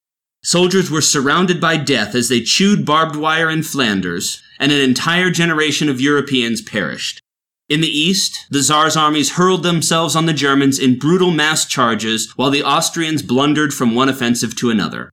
Soldiers 0.44 0.92
were 0.92 1.00
surrounded 1.00 1.62
by 1.62 1.78
death 1.78 2.16
as 2.16 2.28
they 2.28 2.42
chewed 2.42 2.86
barbed 2.86 3.16
wire 3.16 3.50
in 3.50 3.64
Flanders, 3.64 4.44
and 4.60 4.74
an 4.74 4.82
entire 4.82 5.32
generation 5.32 5.88
of 5.88 6.02
Europeans 6.02 6.62
perished. 6.62 7.22
In 7.70 7.80
the 7.80 7.88
east, 7.88 8.48
the 8.50 8.62
Tsar's 8.62 8.98
armies 8.98 9.32
hurled 9.32 9.64
themselves 9.64 10.16
on 10.16 10.26
the 10.26 10.34
Germans 10.34 10.78
in 10.78 11.00
brutal 11.00 11.32
mass 11.32 11.66
charges 11.66 12.32
while 12.36 12.52
the 12.52 12.64
Austrians 12.64 13.24
blundered 13.24 13.74
from 13.74 13.96
one 13.96 14.10
offensive 14.10 14.56
to 14.58 14.70
another. 14.70 15.10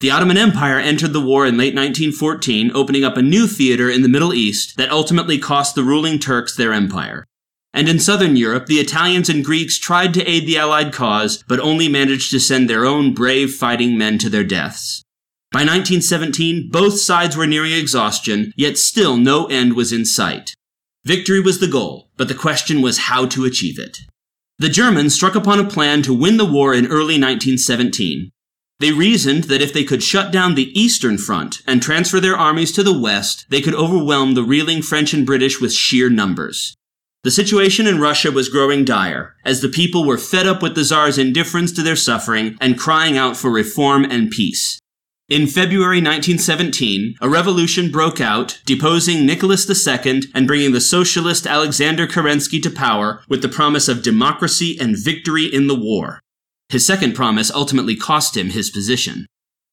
The 0.00 0.10
Ottoman 0.10 0.36
Empire 0.36 0.78
entered 0.78 1.14
the 1.14 1.20
war 1.20 1.46
in 1.46 1.56
late 1.56 1.74
1914, 1.74 2.72
opening 2.74 3.04
up 3.04 3.16
a 3.16 3.22
new 3.22 3.46
theater 3.46 3.88
in 3.88 4.02
the 4.02 4.08
Middle 4.08 4.34
East 4.34 4.76
that 4.76 4.90
ultimately 4.90 5.38
cost 5.38 5.74
the 5.74 5.82
ruling 5.82 6.18
Turks 6.18 6.54
their 6.54 6.74
empire. 6.74 7.24
And 7.72 7.88
in 7.88 7.98
southern 7.98 8.36
Europe, 8.36 8.66
the 8.66 8.80
Italians 8.80 9.30
and 9.30 9.44
Greeks 9.44 9.78
tried 9.78 10.12
to 10.14 10.30
aid 10.30 10.46
the 10.46 10.58
Allied 10.58 10.92
cause, 10.92 11.42
but 11.48 11.58
only 11.58 11.88
managed 11.88 12.30
to 12.32 12.38
send 12.38 12.68
their 12.68 12.84
own 12.84 13.14
brave 13.14 13.54
fighting 13.54 13.96
men 13.96 14.18
to 14.18 14.28
their 14.28 14.44
deaths. 14.44 15.02
By 15.50 15.60
1917, 15.60 16.68
both 16.70 17.00
sides 17.00 17.36
were 17.36 17.46
nearing 17.46 17.72
exhaustion, 17.72 18.52
yet 18.56 18.76
still 18.76 19.16
no 19.16 19.46
end 19.46 19.72
was 19.72 19.92
in 19.92 20.04
sight. 20.04 20.54
Victory 21.04 21.40
was 21.40 21.60
the 21.60 21.68
goal, 21.68 22.08
but 22.16 22.28
the 22.28 22.34
question 22.34 22.80
was 22.80 22.98
how 22.98 23.26
to 23.26 23.44
achieve 23.44 23.78
it. 23.78 23.98
The 24.58 24.70
Germans 24.70 25.14
struck 25.14 25.34
upon 25.34 25.60
a 25.60 25.68
plan 25.68 26.00
to 26.02 26.14
win 26.14 26.38
the 26.38 26.46
war 26.46 26.72
in 26.72 26.86
early 26.86 27.20
1917. 27.20 28.30
They 28.80 28.92
reasoned 28.92 29.44
that 29.44 29.60
if 29.60 29.72
they 29.72 29.84
could 29.84 30.02
shut 30.02 30.32
down 30.32 30.54
the 30.54 30.78
Eastern 30.78 31.18
Front 31.18 31.62
and 31.66 31.82
transfer 31.82 32.20
their 32.20 32.36
armies 32.36 32.72
to 32.72 32.82
the 32.82 32.98
West, 32.98 33.46
they 33.50 33.60
could 33.60 33.74
overwhelm 33.74 34.34
the 34.34 34.42
reeling 34.42 34.80
French 34.80 35.12
and 35.12 35.26
British 35.26 35.60
with 35.60 35.72
sheer 35.72 36.08
numbers. 36.08 36.74
The 37.22 37.30
situation 37.30 37.86
in 37.86 38.00
Russia 38.00 38.30
was 38.30 38.48
growing 38.48 38.84
dire, 38.84 39.34
as 39.44 39.60
the 39.60 39.68
people 39.68 40.06
were 40.06 40.18
fed 40.18 40.46
up 40.46 40.62
with 40.62 40.74
the 40.74 40.84
Tsar's 40.84 41.18
indifference 41.18 41.72
to 41.72 41.82
their 41.82 41.96
suffering 41.96 42.56
and 42.60 42.78
crying 42.78 43.16
out 43.16 43.36
for 43.36 43.50
reform 43.50 44.04
and 44.04 44.30
peace. 44.30 44.78
In 45.30 45.46
February 45.46 46.02
1917, 46.02 47.16
a 47.18 47.30
revolution 47.30 47.90
broke 47.90 48.20
out, 48.20 48.60
deposing 48.66 49.24
Nicholas 49.24 49.64
II 49.66 50.20
and 50.34 50.46
bringing 50.46 50.72
the 50.72 50.82
socialist 50.82 51.46
Alexander 51.46 52.06
Kerensky 52.06 52.62
to 52.62 52.68
power 52.68 53.22
with 53.26 53.40
the 53.40 53.48
promise 53.48 53.88
of 53.88 54.02
democracy 54.02 54.76
and 54.78 55.02
victory 55.02 55.46
in 55.46 55.66
the 55.66 55.74
war. 55.74 56.20
His 56.68 56.86
second 56.86 57.14
promise 57.14 57.50
ultimately 57.50 57.96
cost 57.96 58.36
him 58.36 58.50
his 58.50 58.68
position. 58.68 59.24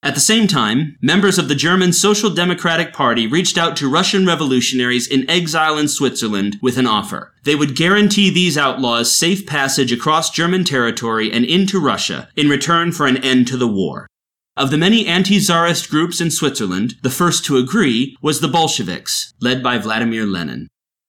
At 0.02 0.14
the 0.16 0.22
same 0.22 0.48
time, 0.48 0.96
members 1.02 1.38
of 1.38 1.50
the 1.50 1.54
German 1.54 1.92
Social 1.92 2.30
Democratic 2.30 2.94
Party 2.94 3.28
reached 3.28 3.58
out 3.58 3.76
to 3.76 3.92
Russian 3.92 4.26
revolutionaries 4.26 5.06
in 5.06 5.30
exile 5.30 5.78
in 5.78 5.90
Switzerland 5.90 6.60
with 6.62 6.78
an 6.78 6.88
offer. 6.88 7.34
They 7.44 7.56
would 7.56 7.76
guarantee 7.76 8.30
these 8.30 8.58
outlaws 8.58 9.14
safe 9.14 9.46
passage 9.46 9.92
across 9.92 10.30
German 10.30 10.64
territory 10.64 11.30
and 11.30 11.44
into 11.44 11.78
Russia 11.78 12.30
in 12.38 12.48
return 12.48 12.94
for 12.94 13.06
an 13.06 13.18
end 13.18 13.50
to 13.50 13.58
the 13.58 13.68
war. 13.68 14.08
Of 14.62 14.70
the 14.70 14.78
many 14.78 15.08
anti-Tsarist 15.08 15.90
groups 15.90 16.22
in 16.22 16.30
Switzerland, 16.30 16.94
the 17.02 17.10
first 17.10 17.44
to 17.46 17.58
agree 17.58 18.16
was 18.22 18.42
the 18.42 18.48
Bolsheviks, 18.48 19.34
led 19.42 19.64
by 19.64 19.80
Vladimir 19.80 20.28
Lenin. 20.28 20.68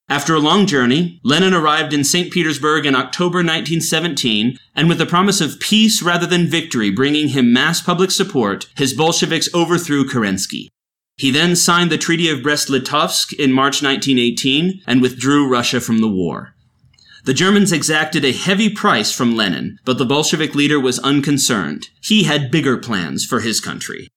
After 0.08 0.34
a 0.34 0.40
long 0.40 0.64
journey, 0.64 1.20
Lenin 1.22 1.52
arrived 1.52 1.92
in 1.92 2.02
St. 2.02 2.32
Petersburg 2.32 2.86
in 2.86 2.94
October 2.94 3.40
1917, 3.40 4.56
and 4.74 4.88
with 4.88 4.96
the 4.96 5.04
promise 5.04 5.42
of 5.42 5.60
peace 5.60 6.00
rather 6.00 6.26
than 6.26 6.46
victory 6.46 6.88
bringing 6.90 7.28
him 7.28 7.52
mass 7.52 7.82
public 7.82 8.10
support, 8.10 8.70
his 8.78 8.94
Bolsheviks 8.94 9.50
overthrew 9.52 10.08
Kerensky. 10.08 10.68
He 11.18 11.30
then 11.30 11.54
signed 11.54 11.92
the 11.92 11.98
Treaty 11.98 12.30
of 12.30 12.42
Brest-Litovsk 12.42 13.34
in 13.34 13.52
March 13.52 13.82
1918 13.82 14.80
and 14.86 15.02
withdrew 15.02 15.46
Russia 15.46 15.82
from 15.82 15.98
the 16.00 16.08
war. 16.08 16.54
The 17.24 17.34
Germans 17.34 17.70
exacted 17.70 18.24
a 18.24 18.32
heavy 18.32 18.68
price 18.68 19.12
from 19.12 19.36
Lenin, 19.36 19.78
but 19.84 19.96
the 19.96 20.04
Bolshevik 20.04 20.56
leader 20.56 20.80
was 20.80 20.98
unconcerned. 20.98 21.88
He 22.00 22.24
had 22.24 22.50
bigger 22.50 22.76
plans 22.76 23.24
for 23.24 23.38
his 23.38 23.60
country. 23.60 24.08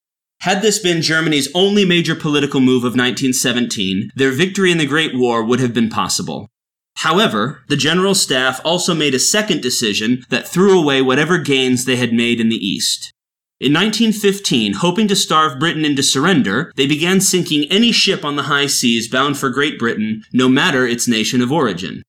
Had 0.41 0.63
this 0.63 0.79
been 0.79 1.03
Germany's 1.03 1.47
only 1.53 1.85
major 1.85 2.15
political 2.15 2.61
move 2.61 2.83
of 2.83 2.95
1917, 2.95 4.11
their 4.15 4.31
victory 4.31 4.71
in 4.71 4.79
the 4.79 4.87
Great 4.87 5.15
War 5.15 5.43
would 5.43 5.59
have 5.59 5.73
been 5.73 5.89
possible. 5.89 6.49
However, 6.97 7.61
the 7.67 7.77
General 7.77 8.15
Staff 8.15 8.59
also 8.65 8.95
made 8.95 9.13
a 9.13 9.19
second 9.19 9.61
decision 9.61 10.23
that 10.29 10.47
threw 10.47 10.79
away 10.79 11.03
whatever 11.03 11.37
gains 11.37 11.85
they 11.85 11.97
had 11.97 12.11
made 12.11 12.39
in 12.39 12.49
the 12.49 12.55
East. 12.55 13.11
In 13.59 13.71
1915, 13.71 14.73
hoping 14.73 15.07
to 15.07 15.15
starve 15.15 15.59
Britain 15.59 15.85
into 15.85 16.01
surrender, 16.01 16.71
they 16.75 16.87
began 16.87 17.21
sinking 17.21 17.65
any 17.71 17.91
ship 17.91 18.25
on 18.25 18.35
the 18.35 18.43
high 18.43 18.67
seas 18.67 19.07
bound 19.07 19.37
for 19.37 19.49
Great 19.51 19.77
Britain, 19.77 20.23
no 20.33 20.49
matter 20.49 20.87
its 20.87 21.07
nation 21.07 21.41
of 21.41 21.51
origin. 21.51 22.01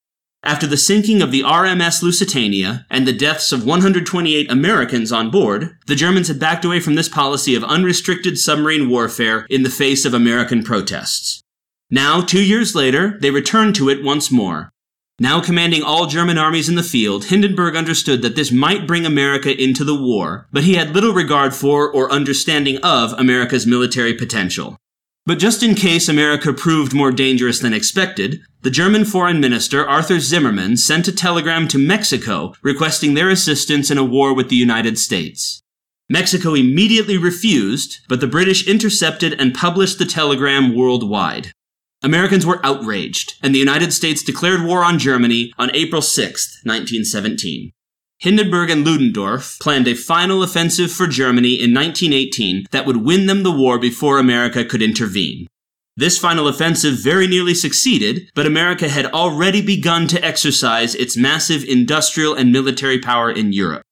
After 0.46 0.68
the 0.68 0.76
sinking 0.76 1.22
of 1.22 1.32
the 1.32 1.42
RMS 1.42 2.04
Lusitania 2.04 2.86
and 2.88 3.04
the 3.04 3.12
deaths 3.12 3.50
of 3.50 3.66
128 3.66 4.48
Americans 4.48 5.10
on 5.10 5.28
board, 5.28 5.76
the 5.88 5.96
Germans 5.96 6.28
had 6.28 6.38
backed 6.38 6.64
away 6.64 6.78
from 6.78 6.94
this 6.94 7.08
policy 7.08 7.56
of 7.56 7.64
unrestricted 7.64 8.38
submarine 8.38 8.88
warfare 8.88 9.44
in 9.50 9.64
the 9.64 9.70
face 9.70 10.04
of 10.04 10.14
American 10.14 10.62
protests. 10.62 11.42
Now, 11.90 12.20
two 12.20 12.44
years 12.44 12.76
later, 12.76 13.18
they 13.20 13.32
returned 13.32 13.74
to 13.74 13.88
it 13.88 14.04
once 14.04 14.30
more. 14.30 14.70
Now 15.18 15.40
commanding 15.40 15.82
all 15.82 16.06
German 16.06 16.38
armies 16.38 16.68
in 16.68 16.76
the 16.76 16.84
field, 16.84 17.24
Hindenburg 17.24 17.74
understood 17.74 18.22
that 18.22 18.36
this 18.36 18.52
might 18.52 18.86
bring 18.86 19.04
America 19.04 19.50
into 19.60 19.82
the 19.82 20.00
war, 20.00 20.46
but 20.52 20.62
he 20.62 20.74
had 20.74 20.94
little 20.94 21.12
regard 21.12 21.56
for 21.56 21.90
or 21.90 22.12
understanding 22.12 22.78
of 22.84 23.12
America's 23.14 23.66
military 23.66 24.14
potential. 24.14 24.76
But 25.26 25.40
just 25.40 25.64
in 25.64 25.74
case 25.74 26.08
America 26.08 26.52
proved 26.52 26.94
more 26.94 27.10
dangerous 27.10 27.58
than 27.58 27.72
expected, 27.74 28.42
the 28.62 28.70
German 28.70 29.04
Foreign 29.04 29.40
Minister 29.40 29.84
Arthur 29.84 30.20
Zimmermann 30.20 30.76
sent 30.76 31.08
a 31.08 31.12
telegram 31.12 31.66
to 31.68 31.78
Mexico 31.78 32.54
requesting 32.62 33.14
their 33.14 33.28
assistance 33.28 33.90
in 33.90 33.98
a 33.98 34.04
war 34.04 34.32
with 34.32 34.50
the 34.50 34.56
United 34.56 34.98
States. 34.98 35.60
Mexico 36.08 36.54
immediately 36.54 37.18
refused, 37.18 37.98
but 38.08 38.20
the 38.20 38.28
British 38.28 38.68
intercepted 38.68 39.34
and 39.40 39.52
published 39.52 39.98
the 39.98 40.04
telegram 40.04 40.76
worldwide. 40.76 41.50
Americans 42.04 42.46
were 42.46 42.64
outraged, 42.64 43.34
and 43.42 43.52
the 43.52 43.58
United 43.58 43.92
States 43.92 44.22
declared 44.22 44.62
war 44.62 44.84
on 44.84 44.96
Germany 44.96 45.52
on 45.58 45.74
April 45.74 46.02
6, 46.02 46.60
1917. 46.62 47.72
Hindenburg 48.18 48.70
and 48.70 48.84
Ludendorff 48.84 49.58
planned 49.60 49.86
a 49.86 49.94
final 49.94 50.42
offensive 50.42 50.90
for 50.90 51.06
Germany 51.06 51.54
in 51.54 51.74
1918 51.74 52.66
that 52.70 52.86
would 52.86 53.04
win 53.04 53.26
them 53.26 53.42
the 53.42 53.52
war 53.52 53.78
before 53.78 54.18
America 54.18 54.64
could 54.64 54.82
intervene. 54.82 55.46
This 55.98 56.18
final 56.18 56.48
offensive 56.48 56.98
very 56.98 57.26
nearly 57.26 57.54
succeeded, 57.54 58.30
but 58.34 58.46
America 58.46 58.88
had 58.88 59.06
already 59.06 59.60
begun 59.60 60.06
to 60.08 60.24
exercise 60.24 60.94
its 60.94 61.16
massive 61.16 61.64
industrial 61.64 62.34
and 62.34 62.52
military 62.52 62.98
power 62.98 63.30
in 63.30 63.52
Europe. 63.52 63.82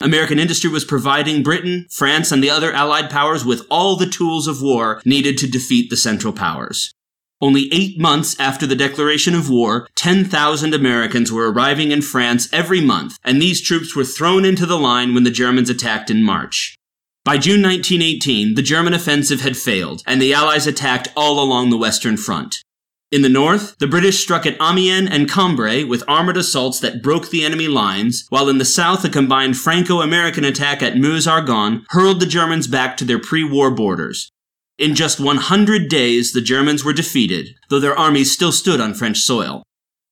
American 0.00 0.38
industry 0.38 0.70
was 0.70 0.84
providing 0.84 1.42
Britain, 1.42 1.86
France, 1.90 2.32
and 2.32 2.42
the 2.42 2.50
other 2.50 2.72
Allied 2.72 3.10
powers 3.10 3.44
with 3.44 3.66
all 3.70 3.96
the 3.96 4.08
tools 4.08 4.46
of 4.46 4.60
war 4.60 5.00
needed 5.04 5.38
to 5.38 5.46
defeat 5.46 5.88
the 5.88 5.96
Central 5.96 6.32
Powers. 6.32 6.92
Only 7.40 7.68
eight 7.72 8.00
months 8.00 8.38
after 8.38 8.66
the 8.66 8.76
declaration 8.76 9.34
of 9.34 9.50
war, 9.50 9.88
10,000 9.96 10.72
Americans 10.72 11.32
were 11.32 11.50
arriving 11.50 11.90
in 11.90 12.00
France 12.00 12.48
every 12.52 12.80
month, 12.80 13.18
and 13.24 13.40
these 13.40 13.60
troops 13.60 13.94
were 13.94 14.04
thrown 14.04 14.44
into 14.44 14.66
the 14.66 14.78
line 14.78 15.14
when 15.14 15.24
the 15.24 15.30
Germans 15.30 15.68
attacked 15.68 16.10
in 16.10 16.22
March. 16.22 16.76
By 17.24 17.38
June 17.38 17.62
1918, 17.62 18.54
the 18.54 18.62
German 18.62 18.94
offensive 18.94 19.40
had 19.40 19.56
failed, 19.56 20.02
and 20.06 20.20
the 20.20 20.34
Allies 20.34 20.66
attacked 20.66 21.08
all 21.16 21.42
along 21.42 21.70
the 21.70 21.78
Western 21.78 22.16
Front. 22.16 22.56
In 23.10 23.22
the 23.22 23.28
north, 23.28 23.78
the 23.78 23.86
British 23.86 24.18
struck 24.18 24.44
at 24.44 24.60
Amiens 24.60 25.08
and 25.10 25.30
Cambrai 25.30 25.84
with 25.84 26.02
armored 26.08 26.36
assaults 26.36 26.80
that 26.80 27.02
broke 27.02 27.30
the 27.30 27.44
enemy 27.44 27.68
lines, 27.68 28.26
while 28.28 28.48
in 28.48 28.58
the 28.58 28.64
south, 28.64 29.04
a 29.04 29.08
combined 29.08 29.56
Franco-American 29.56 30.44
attack 30.44 30.82
at 30.82 30.96
Meuse-Argonne 30.96 31.86
hurled 31.90 32.20
the 32.20 32.26
Germans 32.26 32.66
back 32.66 32.96
to 32.96 33.04
their 33.04 33.18
pre-war 33.18 33.70
borders. 33.70 34.30
In 34.76 34.96
just 34.96 35.20
100 35.20 35.88
days, 35.88 36.32
the 36.32 36.40
Germans 36.40 36.84
were 36.84 36.92
defeated, 36.92 37.54
though 37.68 37.78
their 37.78 37.96
armies 37.96 38.32
still 38.32 38.50
stood 38.50 38.80
on 38.80 38.92
French 38.92 39.18
soil. 39.18 39.62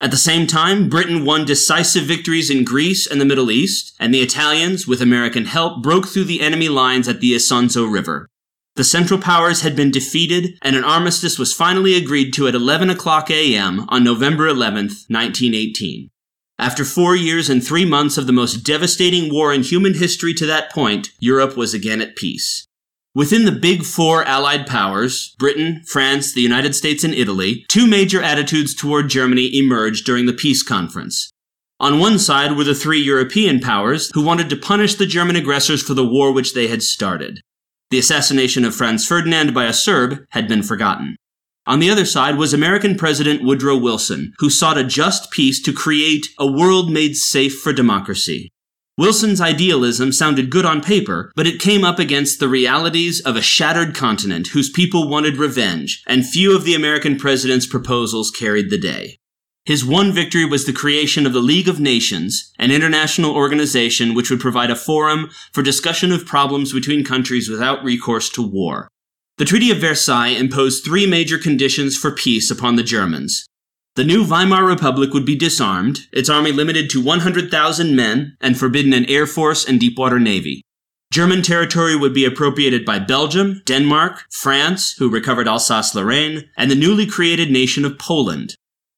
At 0.00 0.12
the 0.12 0.16
same 0.16 0.46
time, 0.46 0.88
Britain 0.88 1.24
won 1.24 1.44
decisive 1.44 2.04
victories 2.04 2.48
in 2.48 2.64
Greece 2.64 3.06
and 3.06 3.20
the 3.20 3.24
Middle 3.24 3.50
East, 3.50 3.92
and 3.98 4.14
the 4.14 4.20
Italians, 4.20 4.86
with 4.86 5.02
American 5.02 5.46
help, 5.46 5.82
broke 5.82 6.08
through 6.08 6.24
the 6.24 6.40
enemy 6.40 6.68
lines 6.68 7.08
at 7.08 7.20
the 7.20 7.34
Isonzo 7.34 7.92
River. 7.92 8.28
The 8.76 8.84
Central 8.84 9.20
Powers 9.20 9.62
had 9.62 9.76
been 9.76 9.90
defeated, 9.90 10.58
and 10.62 10.76
an 10.76 10.84
armistice 10.84 11.38
was 11.38 11.52
finally 11.52 11.94
agreed 11.94 12.32
to 12.34 12.46
at 12.46 12.54
11 12.54 12.88
o'clock 12.88 13.30
a.m. 13.30 13.84
on 13.88 14.04
November 14.04 14.46
11, 14.46 14.86
1918. 15.08 16.08
After 16.58 16.84
four 16.84 17.16
years 17.16 17.50
and 17.50 17.62
three 17.62 17.84
months 17.84 18.16
of 18.16 18.26
the 18.26 18.32
most 18.32 18.64
devastating 18.64 19.32
war 19.32 19.52
in 19.52 19.62
human 19.62 19.94
history 19.94 20.32
to 20.34 20.46
that 20.46 20.70
point, 20.70 21.10
Europe 21.18 21.56
was 21.56 21.74
again 21.74 22.00
at 22.00 22.16
peace. 22.16 22.66
Within 23.14 23.44
the 23.44 23.52
big 23.52 23.82
four 23.82 24.24
allied 24.24 24.66
powers, 24.66 25.34
Britain, 25.38 25.82
France, 25.86 26.32
the 26.32 26.40
United 26.40 26.74
States, 26.74 27.04
and 27.04 27.12
Italy, 27.12 27.66
two 27.68 27.86
major 27.86 28.22
attitudes 28.22 28.74
toward 28.74 29.10
Germany 29.10 29.54
emerged 29.58 30.06
during 30.06 30.24
the 30.24 30.32
peace 30.32 30.62
conference. 30.62 31.30
On 31.78 31.98
one 31.98 32.18
side 32.18 32.56
were 32.56 32.64
the 32.64 32.74
three 32.74 33.00
European 33.00 33.60
powers 33.60 34.10
who 34.14 34.24
wanted 34.24 34.48
to 34.48 34.56
punish 34.56 34.94
the 34.94 35.04
German 35.04 35.36
aggressors 35.36 35.82
for 35.82 35.92
the 35.92 36.06
war 36.06 36.32
which 36.32 36.54
they 36.54 36.68
had 36.68 36.82
started. 36.82 37.40
The 37.90 37.98
assassination 37.98 38.64
of 38.64 38.74
Franz 38.74 39.06
Ferdinand 39.06 39.52
by 39.52 39.64
a 39.64 39.74
Serb 39.74 40.24
had 40.30 40.48
been 40.48 40.62
forgotten. 40.62 41.16
On 41.66 41.80
the 41.80 41.90
other 41.90 42.06
side 42.06 42.38
was 42.38 42.54
American 42.54 42.96
President 42.96 43.42
Woodrow 43.42 43.76
Wilson, 43.76 44.32
who 44.38 44.48
sought 44.48 44.78
a 44.78 44.84
just 44.84 45.30
peace 45.30 45.60
to 45.62 45.72
create 45.74 46.28
a 46.38 46.50
world 46.50 46.90
made 46.90 47.14
safe 47.16 47.60
for 47.60 47.74
democracy. 47.74 48.51
Wilson's 48.98 49.40
idealism 49.40 50.12
sounded 50.12 50.50
good 50.50 50.66
on 50.66 50.82
paper, 50.82 51.32
but 51.34 51.46
it 51.46 51.60
came 51.60 51.82
up 51.82 51.98
against 51.98 52.40
the 52.40 52.48
realities 52.48 53.20
of 53.20 53.36
a 53.36 53.42
shattered 53.42 53.94
continent 53.94 54.48
whose 54.48 54.68
people 54.68 55.08
wanted 55.08 55.38
revenge, 55.38 56.02
and 56.06 56.26
few 56.26 56.54
of 56.54 56.64
the 56.64 56.74
American 56.74 57.16
president's 57.16 57.66
proposals 57.66 58.30
carried 58.30 58.68
the 58.68 58.76
day. 58.76 59.16
His 59.64 59.82
one 59.82 60.12
victory 60.12 60.44
was 60.44 60.66
the 60.66 60.74
creation 60.74 61.24
of 61.24 61.32
the 61.32 61.40
League 61.40 61.68
of 61.68 61.80
Nations, 61.80 62.52
an 62.58 62.70
international 62.70 63.34
organization 63.34 64.12
which 64.12 64.28
would 64.28 64.40
provide 64.40 64.70
a 64.70 64.76
forum 64.76 65.30
for 65.52 65.62
discussion 65.62 66.12
of 66.12 66.26
problems 66.26 66.72
between 66.72 67.02
countries 67.02 67.48
without 67.48 67.82
recourse 67.82 68.28
to 68.30 68.42
war. 68.42 68.88
The 69.38 69.46
Treaty 69.46 69.70
of 69.70 69.78
Versailles 69.78 70.36
imposed 70.36 70.84
three 70.84 71.06
major 71.06 71.38
conditions 71.38 71.96
for 71.96 72.10
peace 72.10 72.50
upon 72.50 72.76
the 72.76 72.82
Germans. 72.82 73.46
The 73.94 74.04
new 74.04 74.24
Weimar 74.24 74.64
Republic 74.64 75.12
would 75.12 75.26
be 75.26 75.36
disarmed, 75.36 76.00
its 76.12 76.30
army 76.30 76.50
limited 76.50 76.88
to 76.90 77.02
100,000 77.02 77.94
men, 77.94 78.38
and 78.40 78.58
forbidden 78.58 78.94
an 78.94 79.04
air 79.04 79.26
force 79.26 79.68
and 79.68 79.78
deepwater 79.78 80.18
navy. 80.18 80.62
German 81.12 81.42
territory 81.42 81.94
would 81.94 82.14
be 82.14 82.24
appropriated 82.24 82.86
by 82.86 82.98
Belgium, 82.98 83.60
Denmark, 83.66 84.24
France, 84.30 84.94
who 84.98 85.10
recovered 85.10 85.46
Alsace-Lorraine, 85.46 86.48
and 86.56 86.70
the 86.70 86.74
newly 86.74 87.04
created 87.04 87.50
nation 87.50 87.84
of 87.84 87.98
Poland. 87.98 88.54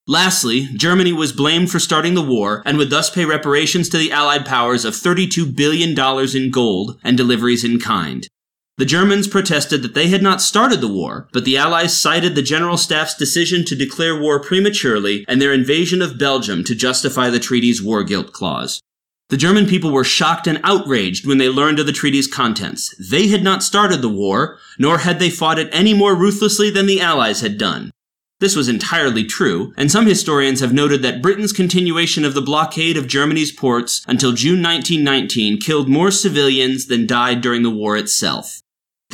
Lastly, 0.06 0.68
Germany 0.76 1.12
was 1.12 1.32
blamed 1.32 1.72
for 1.72 1.80
starting 1.80 2.14
the 2.14 2.22
war 2.22 2.62
and 2.64 2.78
would 2.78 2.90
thus 2.90 3.10
pay 3.10 3.24
reparations 3.24 3.88
to 3.88 3.98
the 3.98 4.12
Allied 4.12 4.46
powers 4.46 4.84
of 4.84 4.94
$32 4.94 5.56
billion 5.56 5.98
in 6.36 6.50
gold 6.52 7.00
and 7.02 7.16
deliveries 7.16 7.64
in 7.64 7.80
kind. 7.80 8.28
The 8.76 8.84
Germans 8.84 9.28
protested 9.28 9.82
that 9.82 9.94
they 9.94 10.08
had 10.08 10.20
not 10.20 10.42
started 10.42 10.80
the 10.80 10.88
war, 10.88 11.28
but 11.32 11.44
the 11.44 11.56
Allies 11.56 11.96
cited 11.96 12.34
the 12.34 12.42
General 12.42 12.76
Staff's 12.76 13.14
decision 13.14 13.64
to 13.66 13.76
declare 13.76 14.20
war 14.20 14.40
prematurely 14.40 15.24
and 15.28 15.40
their 15.40 15.52
invasion 15.52 16.02
of 16.02 16.18
Belgium 16.18 16.64
to 16.64 16.74
justify 16.74 17.30
the 17.30 17.38
treaty's 17.38 17.80
war 17.80 18.02
guilt 18.02 18.32
clause. 18.32 18.80
The 19.28 19.36
German 19.36 19.66
people 19.66 19.92
were 19.92 20.02
shocked 20.02 20.48
and 20.48 20.60
outraged 20.64 21.24
when 21.24 21.38
they 21.38 21.48
learned 21.48 21.78
of 21.78 21.86
the 21.86 21.92
treaty's 21.92 22.26
contents. 22.26 22.92
They 22.98 23.28
had 23.28 23.44
not 23.44 23.62
started 23.62 24.02
the 24.02 24.08
war, 24.08 24.58
nor 24.76 24.98
had 24.98 25.20
they 25.20 25.30
fought 25.30 25.60
it 25.60 25.68
any 25.70 25.94
more 25.94 26.16
ruthlessly 26.16 26.68
than 26.68 26.86
the 26.86 27.00
Allies 27.00 27.42
had 27.42 27.56
done. 27.56 27.92
This 28.40 28.56
was 28.56 28.68
entirely 28.68 29.24
true, 29.24 29.72
and 29.76 29.90
some 29.90 30.06
historians 30.06 30.58
have 30.58 30.72
noted 30.72 31.00
that 31.02 31.22
Britain's 31.22 31.52
continuation 31.52 32.24
of 32.24 32.34
the 32.34 32.42
blockade 32.42 32.96
of 32.96 33.06
Germany's 33.06 33.52
ports 33.52 34.04
until 34.08 34.32
June 34.32 34.60
1919 34.60 35.60
killed 35.60 35.88
more 35.88 36.10
civilians 36.10 36.88
than 36.88 37.06
died 37.06 37.40
during 37.40 37.62
the 37.62 37.70
war 37.70 37.96
itself. 37.96 38.60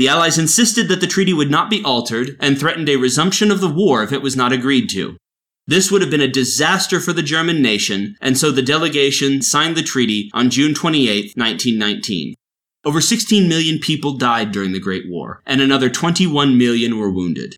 The 0.00 0.08
Allies 0.08 0.38
insisted 0.38 0.88
that 0.88 1.02
the 1.02 1.06
treaty 1.06 1.34
would 1.34 1.50
not 1.50 1.68
be 1.68 1.84
altered 1.84 2.34
and 2.40 2.58
threatened 2.58 2.88
a 2.88 2.96
resumption 2.96 3.50
of 3.50 3.60
the 3.60 3.68
war 3.68 4.02
if 4.02 4.14
it 4.14 4.22
was 4.22 4.34
not 4.34 4.50
agreed 4.50 4.88
to. 4.92 5.18
This 5.66 5.90
would 5.90 6.00
have 6.00 6.10
been 6.10 6.22
a 6.22 6.26
disaster 6.26 7.00
for 7.00 7.12
the 7.12 7.22
German 7.22 7.60
nation, 7.60 8.16
and 8.18 8.38
so 8.38 8.50
the 8.50 8.62
delegation 8.62 9.42
signed 9.42 9.76
the 9.76 9.82
treaty 9.82 10.30
on 10.32 10.48
June 10.48 10.72
28, 10.72 11.36
1919. 11.36 12.34
Over 12.82 13.02
16 13.02 13.46
million 13.46 13.78
people 13.78 14.16
died 14.16 14.52
during 14.52 14.72
the 14.72 14.80
Great 14.80 15.04
War, 15.06 15.42
and 15.44 15.60
another 15.60 15.90
21 15.90 16.56
million 16.56 16.96
were 16.96 17.12
wounded. 17.12 17.56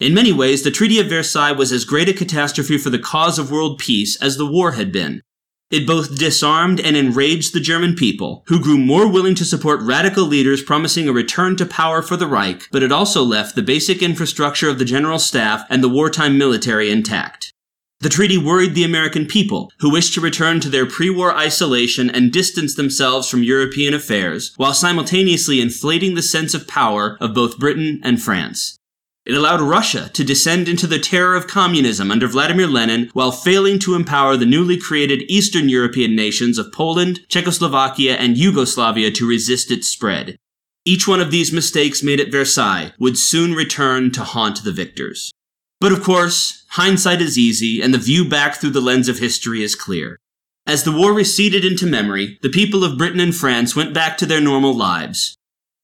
In 0.00 0.14
many 0.14 0.32
ways, 0.32 0.64
the 0.64 0.72
Treaty 0.72 0.98
of 0.98 1.06
Versailles 1.06 1.52
was 1.52 1.70
as 1.70 1.84
great 1.84 2.08
a 2.08 2.12
catastrophe 2.12 2.76
for 2.76 2.90
the 2.90 2.98
cause 2.98 3.38
of 3.38 3.52
world 3.52 3.78
peace 3.78 4.20
as 4.20 4.36
the 4.36 4.50
war 4.50 4.72
had 4.72 4.90
been, 4.90 5.22
it 5.70 5.86
both 5.86 6.16
disarmed 6.16 6.80
and 6.80 6.96
enraged 6.96 7.52
the 7.52 7.60
German 7.60 7.94
people, 7.94 8.44
who 8.46 8.62
grew 8.62 8.78
more 8.78 9.08
willing 9.08 9.34
to 9.34 9.44
support 9.44 9.80
radical 9.82 10.24
leaders 10.24 10.62
promising 10.62 11.08
a 11.08 11.12
return 11.12 11.56
to 11.56 11.66
power 11.66 12.02
for 12.02 12.16
the 12.16 12.26
Reich, 12.26 12.68
but 12.70 12.82
it 12.82 12.92
also 12.92 13.22
left 13.22 13.54
the 13.54 13.62
basic 13.62 14.02
infrastructure 14.02 14.68
of 14.68 14.78
the 14.78 14.84
General 14.84 15.18
Staff 15.18 15.64
and 15.68 15.82
the 15.82 15.88
wartime 15.88 16.38
military 16.38 16.90
intact. 16.90 17.52
The 18.00 18.10
treaty 18.10 18.36
worried 18.36 18.74
the 18.74 18.84
American 18.84 19.24
people, 19.24 19.72
who 19.78 19.90
wished 19.90 20.12
to 20.14 20.20
return 20.20 20.60
to 20.60 20.68
their 20.68 20.84
pre-war 20.84 21.34
isolation 21.34 22.10
and 22.10 22.30
distance 22.30 22.74
themselves 22.74 23.30
from 23.30 23.42
European 23.42 23.94
affairs, 23.94 24.52
while 24.56 24.74
simultaneously 24.74 25.60
inflating 25.60 26.14
the 26.14 26.22
sense 26.22 26.52
of 26.52 26.68
power 26.68 27.16
of 27.20 27.32
both 27.32 27.58
Britain 27.58 28.00
and 28.04 28.20
France. 28.20 28.78
It 29.26 29.34
allowed 29.34 29.62
Russia 29.62 30.10
to 30.12 30.22
descend 30.22 30.68
into 30.68 30.86
the 30.86 30.98
terror 30.98 31.34
of 31.34 31.46
communism 31.46 32.10
under 32.10 32.28
Vladimir 32.28 32.66
Lenin 32.66 33.08
while 33.14 33.32
failing 33.32 33.78
to 33.80 33.94
empower 33.94 34.36
the 34.36 34.44
newly 34.44 34.76
created 34.76 35.30
Eastern 35.30 35.70
European 35.70 36.14
nations 36.14 36.58
of 36.58 36.72
Poland, 36.72 37.20
Czechoslovakia, 37.28 38.16
and 38.16 38.36
Yugoslavia 38.36 39.10
to 39.12 39.26
resist 39.26 39.70
its 39.70 39.88
spread. 39.88 40.36
Each 40.84 41.08
one 41.08 41.20
of 41.20 41.30
these 41.30 41.52
mistakes 41.52 42.02
made 42.02 42.20
at 42.20 42.30
Versailles 42.30 42.92
would 42.98 43.16
soon 43.16 43.54
return 43.54 44.10
to 44.12 44.24
haunt 44.24 44.62
the 44.62 44.72
victors. 44.72 45.32
But 45.80 45.92
of 45.92 46.02
course, 46.02 46.64
hindsight 46.70 47.22
is 47.22 47.38
easy, 47.38 47.80
and 47.80 47.94
the 47.94 47.98
view 47.98 48.28
back 48.28 48.56
through 48.56 48.70
the 48.70 48.82
lens 48.82 49.08
of 49.08 49.18
history 49.18 49.62
is 49.62 49.74
clear. 49.74 50.18
As 50.66 50.84
the 50.84 50.92
war 50.92 51.14
receded 51.14 51.64
into 51.64 51.86
memory, 51.86 52.38
the 52.42 52.50
people 52.50 52.84
of 52.84 52.98
Britain 52.98 53.20
and 53.20 53.34
France 53.34 53.74
went 53.74 53.94
back 53.94 54.18
to 54.18 54.26
their 54.26 54.40
normal 54.40 54.74
lives. 54.74 55.34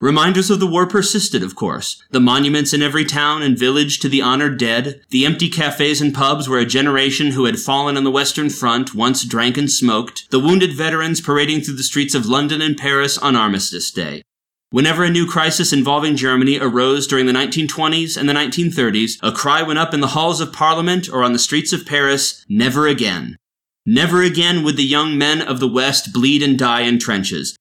Reminders 0.03 0.51
of 0.51 0.61
the 0.61 0.67
war 0.67 0.87
persisted, 0.87 1.43
of 1.43 1.55
course. 1.55 2.03
The 2.11 2.21
monuments 2.21 2.73
in 2.73 2.81
every 2.81 3.05
town 3.05 3.43
and 3.43 3.59
village 3.59 3.99
to 3.99 4.09
the 4.09 4.23
honored 4.23 4.59
dead, 4.59 5.03
the 5.11 5.27
empty 5.27 5.51
cafes 5.51 6.01
and 6.01 6.15
pubs 6.15 6.49
where 6.49 6.59
a 6.59 6.65
generation 6.65 7.33
who 7.33 7.45
had 7.45 7.59
fallen 7.59 7.99
on 7.99 8.05
the 8.05 8.11
Western 8.11 8.49
Front 8.49 8.95
once 8.95 9.27
drank 9.27 9.59
and 9.59 9.71
smoked, 9.71 10.31
the 10.31 10.41
wounded 10.41 10.73
veterans 10.73 11.21
parading 11.21 11.61
through 11.61 11.77
the 11.77 11.83
streets 11.83 12.15
of 12.15 12.25
London 12.25 12.63
and 12.63 12.79
Paris 12.79 13.19
on 13.19 13.37
Armistice 13.37 13.91
Day. 13.91 14.23
Whenever 14.71 15.05
a 15.05 15.11
new 15.11 15.27
crisis 15.27 15.71
involving 15.71 16.17
Germany 16.17 16.59
arose 16.59 17.07
during 17.07 17.27
the 17.27 17.33
1920s 17.33 18.17
and 18.17 18.27
the 18.27 18.33
1930s, 18.33 19.19
a 19.23 19.33
cry 19.33 19.61
went 19.61 19.79
up 19.79 19.93
in 19.93 20.01
the 20.01 20.15
halls 20.15 20.41
of 20.41 20.51
Parliament 20.51 21.11
or 21.13 21.23
on 21.23 21.35
the 21.35 21.39
streets 21.39 21.75
of 21.75 21.85
Paris, 21.85 22.43
never 22.49 22.87
again. 22.87 23.37
Never 23.85 24.23
again 24.23 24.65
would 24.65 24.79
the 24.79 24.83
young 24.83 25.19
men 25.19 25.43
of 25.43 25.61
the 25.61 25.69
West 25.69 26.15
bleed 26.15 26.43
and 26.43 26.59
die 26.59 26.83
in 26.83 26.99
trenches. 26.99 27.55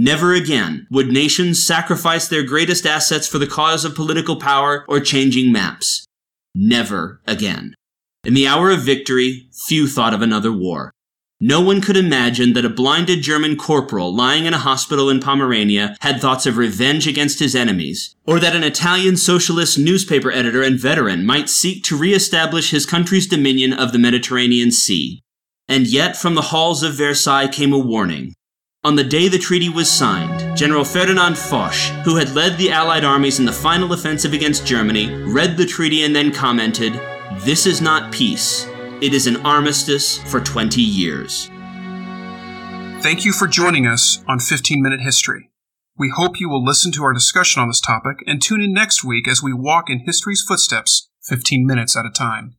Never 0.00 0.32
again 0.32 0.86
would 0.92 1.08
nations 1.08 1.66
sacrifice 1.66 2.28
their 2.28 2.44
greatest 2.44 2.86
assets 2.86 3.26
for 3.26 3.38
the 3.38 3.48
cause 3.48 3.84
of 3.84 3.96
political 3.96 4.36
power 4.36 4.84
or 4.86 5.00
changing 5.00 5.50
maps. 5.50 6.06
Never 6.54 7.20
again. 7.26 7.74
In 8.22 8.34
the 8.34 8.46
hour 8.46 8.70
of 8.70 8.82
victory, 8.82 9.48
few 9.66 9.88
thought 9.88 10.14
of 10.14 10.22
another 10.22 10.52
war. 10.52 10.92
No 11.40 11.60
one 11.60 11.80
could 11.80 11.96
imagine 11.96 12.52
that 12.52 12.64
a 12.64 12.70
blinded 12.70 13.22
German 13.22 13.56
corporal 13.56 14.14
lying 14.14 14.46
in 14.46 14.54
a 14.54 14.58
hospital 14.58 15.10
in 15.10 15.18
Pomerania 15.18 15.96
had 16.00 16.20
thoughts 16.20 16.46
of 16.46 16.58
revenge 16.58 17.08
against 17.08 17.40
his 17.40 17.56
enemies, 17.56 18.14
or 18.24 18.38
that 18.38 18.54
an 18.54 18.62
Italian 18.62 19.16
socialist 19.16 19.80
newspaper 19.80 20.30
editor 20.30 20.62
and 20.62 20.78
veteran 20.78 21.26
might 21.26 21.48
seek 21.48 21.82
to 21.82 21.96
re-establish 21.96 22.70
his 22.70 22.86
country's 22.86 23.26
dominion 23.26 23.72
of 23.72 23.90
the 23.90 23.98
Mediterranean 23.98 24.70
Sea. 24.70 25.20
And 25.66 25.88
yet 25.88 26.16
from 26.16 26.36
the 26.36 26.50
halls 26.52 26.84
of 26.84 26.94
Versailles 26.94 27.48
came 27.48 27.72
a 27.72 27.78
warning. 27.80 28.34
On 28.88 28.96
the 28.96 29.04
day 29.04 29.28
the 29.28 29.38
treaty 29.38 29.68
was 29.68 29.90
signed, 29.90 30.56
General 30.56 30.82
Ferdinand 30.82 31.36
Foch, 31.36 31.74
who 32.06 32.16
had 32.16 32.34
led 32.34 32.56
the 32.56 32.70
Allied 32.70 33.04
armies 33.04 33.38
in 33.38 33.44
the 33.44 33.52
final 33.52 33.92
offensive 33.92 34.32
against 34.32 34.64
Germany, 34.64 35.12
read 35.24 35.58
the 35.58 35.66
treaty 35.66 36.04
and 36.04 36.16
then 36.16 36.32
commented, 36.32 36.94
This 37.40 37.66
is 37.66 37.82
not 37.82 38.10
peace. 38.10 38.66
It 39.02 39.12
is 39.12 39.26
an 39.26 39.44
armistice 39.44 40.16
for 40.16 40.40
20 40.40 40.80
years. 40.80 41.50
Thank 43.02 43.26
you 43.26 43.32
for 43.34 43.46
joining 43.46 43.86
us 43.86 44.24
on 44.26 44.40
15 44.40 44.82
Minute 44.82 45.02
History. 45.02 45.50
We 45.98 46.08
hope 46.08 46.40
you 46.40 46.48
will 46.48 46.64
listen 46.64 46.90
to 46.92 47.04
our 47.04 47.12
discussion 47.12 47.60
on 47.60 47.68
this 47.68 47.82
topic 47.82 48.24
and 48.26 48.40
tune 48.40 48.62
in 48.62 48.72
next 48.72 49.04
week 49.04 49.28
as 49.28 49.42
we 49.42 49.52
walk 49.52 49.90
in 49.90 50.06
history's 50.06 50.40
footsteps 50.40 51.10
15 51.24 51.66
minutes 51.66 51.94
at 51.94 52.06
a 52.06 52.10
time. 52.10 52.56